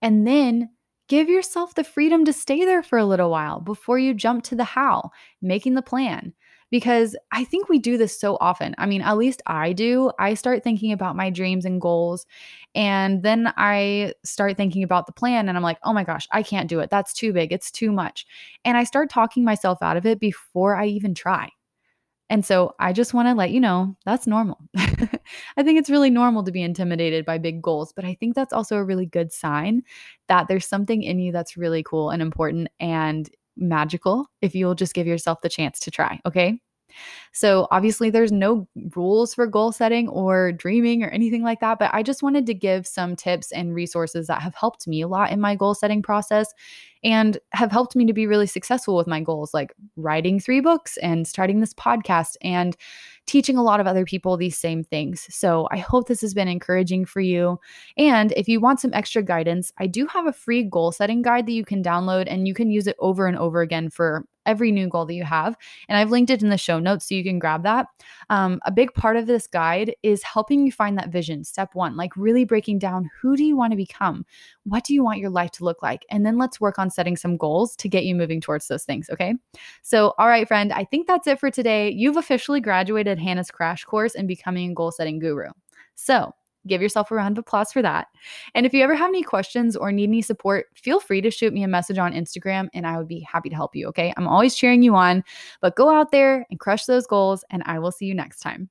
and 0.00 0.24
then 0.24 0.70
give 1.08 1.28
yourself 1.28 1.74
the 1.74 1.82
freedom 1.82 2.24
to 2.24 2.32
stay 2.32 2.64
there 2.64 2.84
for 2.84 2.96
a 2.96 3.04
little 3.04 3.30
while 3.32 3.58
before 3.58 3.98
you 3.98 4.14
jump 4.14 4.44
to 4.44 4.54
the 4.54 4.62
how, 4.62 5.10
making 5.42 5.74
the 5.74 5.82
plan. 5.82 6.32
Because 6.70 7.16
I 7.32 7.42
think 7.42 7.68
we 7.68 7.80
do 7.80 7.98
this 7.98 8.16
so 8.16 8.38
often. 8.40 8.76
I 8.78 8.86
mean, 8.86 9.02
at 9.02 9.16
least 9.16 9.42
I 9.48 9.72
do. 9.72 10.12
I 10.20 10.34
start 10.34 10.62
thinking 10.62 10.92
about 10.92 11.16
my 11.16 11.30
dreams 11.30 11.64
and 11.64 11.80
goals, 11.80 12.26
and 12.76 13.24
then 13.24 13.52
I 13.56 14.12
start 14.24 14.56
thinking 14.56 14.84
about 14.84 15.06
the 15.06 15.12
plan, 15.12 15.48
and 15.48 15.58
I'm 15.58 15.64
like, 15.64 15.78
oh 15.82 15.92
my 15.92 16.04
gosh, 16.04 16.28
I 16.30 16.44
can't 16.44 16.68
do 16.68 16.78
it. 16.78 16.90
That's 16.90 17.12
too 17.12 17.32
big. 17.32 17.52
It's 17.52 17.72
too 17.72 17.90
much. 17.90 18.24
And 18.64 18.76
I 18.76 18.84
start 18.84 19.10
talking 19.10 19.42
myself 19.42 19.82
out 19.82 19.96
of 19.96 20.06
it 20.06 20.20
before 20.20 20.76
I 20.76 20.86
even 20.86 21.12
try. 21.12 21.50
And 22.30 22.44
so 22.44 22.74
I 22.78 22.92
just 22.92 23.12
want 23.14 23.28
to 23.28 23.34
let 23.34 23.50
you 23.50 23.60
know 23.60 23.96
that's 24.06 24.26
normal. 24.26 24.58
I 24.76 25.62
think 25.62 25.78
it's 25.78 25.90
really 25.90 26.10
normal 26.10 26.42
to 26.44 26.52
be 26.52 26.62
intimidated 26.62 27.24
by 27.24 27.38
big 27.38 27.60
goals, 27.62 27.92
but 27.94 28.04
I 28.04 28.14
think 28.14 28.34
that's 28.34 28.52
also 28.52 28.76
a 28.76 28.84
really 28.84 29.06
good 29.06 29.32
sign 29.32 29.82
that 30.28 30.48
there's 30.48 30.66
something 30.66 31.02
in 31.02 31.18
you 31.18 31.32
that's 31.32 31.56
really 31.56 31.82
cool 31.82 32.10
and 32.10 32.22
important 32.22 32.68
and 32.80 33.28
magical 33.56 34.26
if 34.42 34.54
you'll 34.54 34.74
just 34.74 34.94
give 34.94 35.06
yourself 35.06 35.40
the 35.42 35.48
chance 35.48 35.78
to 35.80 35.90
try. 35.90 36.18
Okay. 36.26 36.58
So, 37.32 37.66
obviously, 37.70 38.10
there's 38.10 38.32
no 38.32 38.66
rules 38.94 39.34
for 39.34 39.46
goal 39.46 39.72
setting 39.72 40.08
or 40.08 40.52
dreaming 40.52 41.02
or 41.02 41.08
anything 41.08 41.42
like 41.42 41.60
that, 41.60 41.78
but 41.78 41.90
I 41.92 42.02
just 42.02 42.22
wanted 42.22 42.46
to 42.46 42.54
give 42.54 42.86
some 42.86 43.16
tips 43.16 43.52
and 43.52 43.74
resources 43.74 44.26
that 44.26 44.42
have 44.42 44.54
helped 44.54 44.86
me 44.86 45.02
a 45.02 45.08
lot 45.08 45.30
in 45.30 45.40
my 45.40 45.54
goal 45.54 45.74
setting 45.74 46.02
process 46.02 46.52
and 47.04 47.38
have 47.52 47.70
helped 47.70 47.94
me 47.94 48.06
to 48.06 48.14
be 48.14 48.26
really 48.26 48.46
successful 48.46 48.96
with 48.96 49.06
my 49.06 49.20
goals, 49.20 49.52
like 49.52 49.74
writing 49.96 50.40
three 50.40 50.60
books 50.60 50.96
and 50.98 51.28
starting 51.28 51.60
this 51.60 51.74
podcast 51.74 52.36
and 52.40 52.76
teaching 53.26 53.56
a 53.56 53.62
lot 53.62 53.80
of 53.80 53.86
other 53.86 54.04
people 54.04 54.36
these 54.36 54.56
same 54.56 54.82
things. 54.82 55.26
So 55.34 55.68
I 55.70 55.78
hope 55.78 56.08
this 56.08 56.22
has 56.22 56.34
been 56.34 56.48
encouraging 56.48 57.04
for 57.04 57.20
you. 57.20 57.58
And 57.96 58.32
if 58.32 58.48
you 58.48 58.60
want 58.60 58.80
some 58.80 58.92
extra 58.94 59.22
guidance, 59.22 59.72
I 59.78 59.86
do 59.86 60.06
have 60.06 60.26
a 60.26 60.32
free 60.32 60.62
goal 60.62 60.92
setting 60.92 61.22
guide 61.22 61.46
that 61.46 61.52
you 61.52 61.64
can 61.64 61.82
download 61.82 62.24
and 62.26 62.48
you 62.48 62.54
can 62.54 62.70
use 62.70 62.86
it 62.86 62.96
over 62.98 63.26
and 63.26 63.36
over 63.36 63.60
again 63.60 63.90
for 63.90 64.24
every 64.46 64.72
new 64.72 64.88
goal 64.88 65.06
that 65.06 65.14
you 65.14 65.24
have. 65.24 65.56
And 65.88 65.98
I've 65.98 66.10
linked 66.10 66.30
it 66.30 66.42
in 66.42 66.48
the 66.48 66.58
show 66.58 66.78
notes 66.78 67.08
so 67.08 67.14
you 67.14 67.24
can 67.24 67.38
grab 67.38 67.62
that. 67.62 67.86
Um, 68.30 68.60
a 68.64 68.72
big 68.72 68.92
part 68.94 69.16
of 69.16 69.26
this 69.26 69.46
guide 69.46 69.94
is 70.02 70.22
helping 70.22 70.64
you 70.66 70.72
find 70.72 70.96
that 70.98 71.10
vision. 71.10 71.44
Step 71.44 71.74
one, 71.74 71.96
like 71.96 72.16
really 72.16 72.44
breaking 72.44 72.78
down 72.78 73.10
who 73.20 73.36
do 73.36 73.44
you 73.44 73.56
want 73.56 73.72
to 73.72 73.76
become? 73.76 74.24
What 74.64 74.84
do 74.84 74.94
you 74.94 75.02
want 75.02 75.18
your 75.18 75.30
life 75.30 75.50
to 75.52 75.64
look 75.64 75.82
like? 75.82 76.04
And 76.10 76.24
then 76.24 76.38
let's 76.38 76.60
work 76.60 76.78
on 76.78 76.90
setting 76.90 77.16
some 77.16 77.36
goals 77.36 77.76
to 77.76 77.88
get 77.88 78.04
you 78.04 78.14
moving 78.14 78.40
towards 78.40 78.68
those 78.68 78.84
things. 78.84 79.10
Okay. 79.10 79.34
So, 79.82 80.14
all 80.18 80.28
right, 80.28 80.48
friend, 80.48 80.72
I 80.72 80.84
think 80.84 81.06
that's 81.06 81.26
it 81.26 81.40
for 81.40 81.50
today. 81.50 81.90
You've 81.90 82.16
officially 82.16 82.60
graduated 82.60 83.18
Hannah's 83.18 83.50
crash 83.50 83.84
course 83.84 84.14
in 84.14 84.26
becoming 84.26 84.70
a 84.70 84.74
goal 84.74 84.90
setting 84.90 85.18
guru. 85.18 85.50
So, 85.94 86.34
give 86.66 86.82
yourself 86.82 87.10
a 87.10 87.14
round 87.14 87.38
of 87.38 87.42
applause 87.42 87.72
for 87.72 87.82
that. 87.82 88.08
And 88.54 88.66
if 88.66 88.72
you 88.72 88.82
ever 88.82 88.94
have 88.94 89.08
any 89.08 89.22
questions 89.22 89.76
or 89.76 89.92
need 89.92 90.08
any 90.08 90.22
support, 90.22 90.66
feel 90.74 91.00
free 91.00 91.20
to 91.20 91.30
shoot 91.30 91.52
me 91.52 91.62
a 91.62 91.68
message 91.68 91.98
on 91.98 92.12
Instagram 92.12 92.68
and 92.74 92.86
I 92.86 92.98
would 92.98 93.08
be 93.08 93.20
happy 93.20 93.48
to 93.48 93.56
help 93.56 93.74
you. 93.76 93.88
Okay. 93.88 94.12
I'm 94.16 94.28
always 94.28 94.54
cheering 94.54 94.82
you 94.82 94.94
on, 94.94 95.24
but 95.60 95.76
go 95.76 95.90
out 95.90 96.10
there 96.10 96.46
and 96.50 96.60
crush 96.60 96.84
those 96.84 97.06
goals, 97.06 97.44
and 97.50 97.62
I 97.66 97.78
will 97.78 97.92
see 97.92 98.06
you 98.06 98.14
next 98.14 98.40
time. 98.40 98.68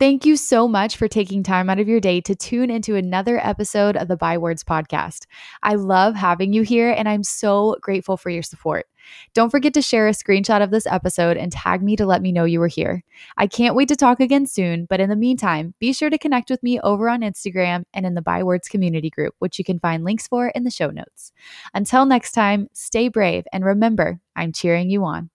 Thank 0.00 0.24
you 0.24 0.36
so 0.36 0.68
much 0.68 0.96
for 0.96 1.08
taking 1.08 1.42
time 1.42 1.68
out 1.68 1.80
of 1.80 1.88
your 1.88 1.98
day 1.98 2.20
to 2.20 2.36
tune 2.36 2.70
into 2.70 2.94
another 2.94 3.44
episode 3.44 3.96
of 3.96 4.06
the 4.06 4.16
Bywords 4.16 4.62
podcast. 4.62 5.26
I 5.64 5.74
love 5.74 6.14
having 6.14 6.52
you 6.52 6.62
here 6.62 6.92
and 6.92 7.08
I'm 7.08 7.24
so 7.24 7.76
grateful 7.80 8.16
for 8.16 8.30
your 8.30 8.44
support. 8.44 8.86
Don't 9.34 9.50
forget 9.50 9.74
to 9.74 9.82
share 9.82 10.06
a 10.06 10.12
screenshot 10.12 10.62
of 10.62 10.70
this 10.70 10.86
episode 10.86 11.36
and 11.36 11.50
tag 11.50 11.82
me 11.82 11.96
to 11.96 12.06
let 12.06 12.22
me 12.22 12.30
know 12.30 12.44
you 12.44 12.60
were 12.60 12.68
here. 12.68 13.02
I 13.36 13.48
can't 13.48 13.74
wait 13.74 13.88
to 13.88 13.96
talk 13.96 14.20
again 14.20 14.46
soon, 14.46 14.84
but 14.84 15.00
in 15.00 15.10
the 15.10 15.16
meantime, 15.16 15.74
be 15.80 15.92
sure 15.92 16.10
to 16.10 16.18
connect 16.18 16.48
with 16.48 16.62
me 16.62 16.78
over 16.82 17.08
on 17.08 17.22
Instagram 17.22 17.82
and 17.92 18.06
in 18.06 18.14
the 18.14 18.22
Bywords 18.22 18.68
community 18.68 19.10
group, 19.10 19.34
which 19.40 19.58
you 19.58 19.64
can 19.64 19.80
find 19.80 20.04
links 20.04 20.28
for 20.28 20.50
in 20.50 20.62
the 20.62 20.70
show 20.70 20.90
notes. 20.90 21.32
Until 21.74 22.06
next 22.06 22.32
time, 22.32 22.68
stay 22.72 23.08
brave 23.08 23.46
and 23.52 23.64
remember, 23.64 24.20
I'm 24.36 24.52
cheering 24.52 24.90
you 24.90 25.04
on. 25.04 25.26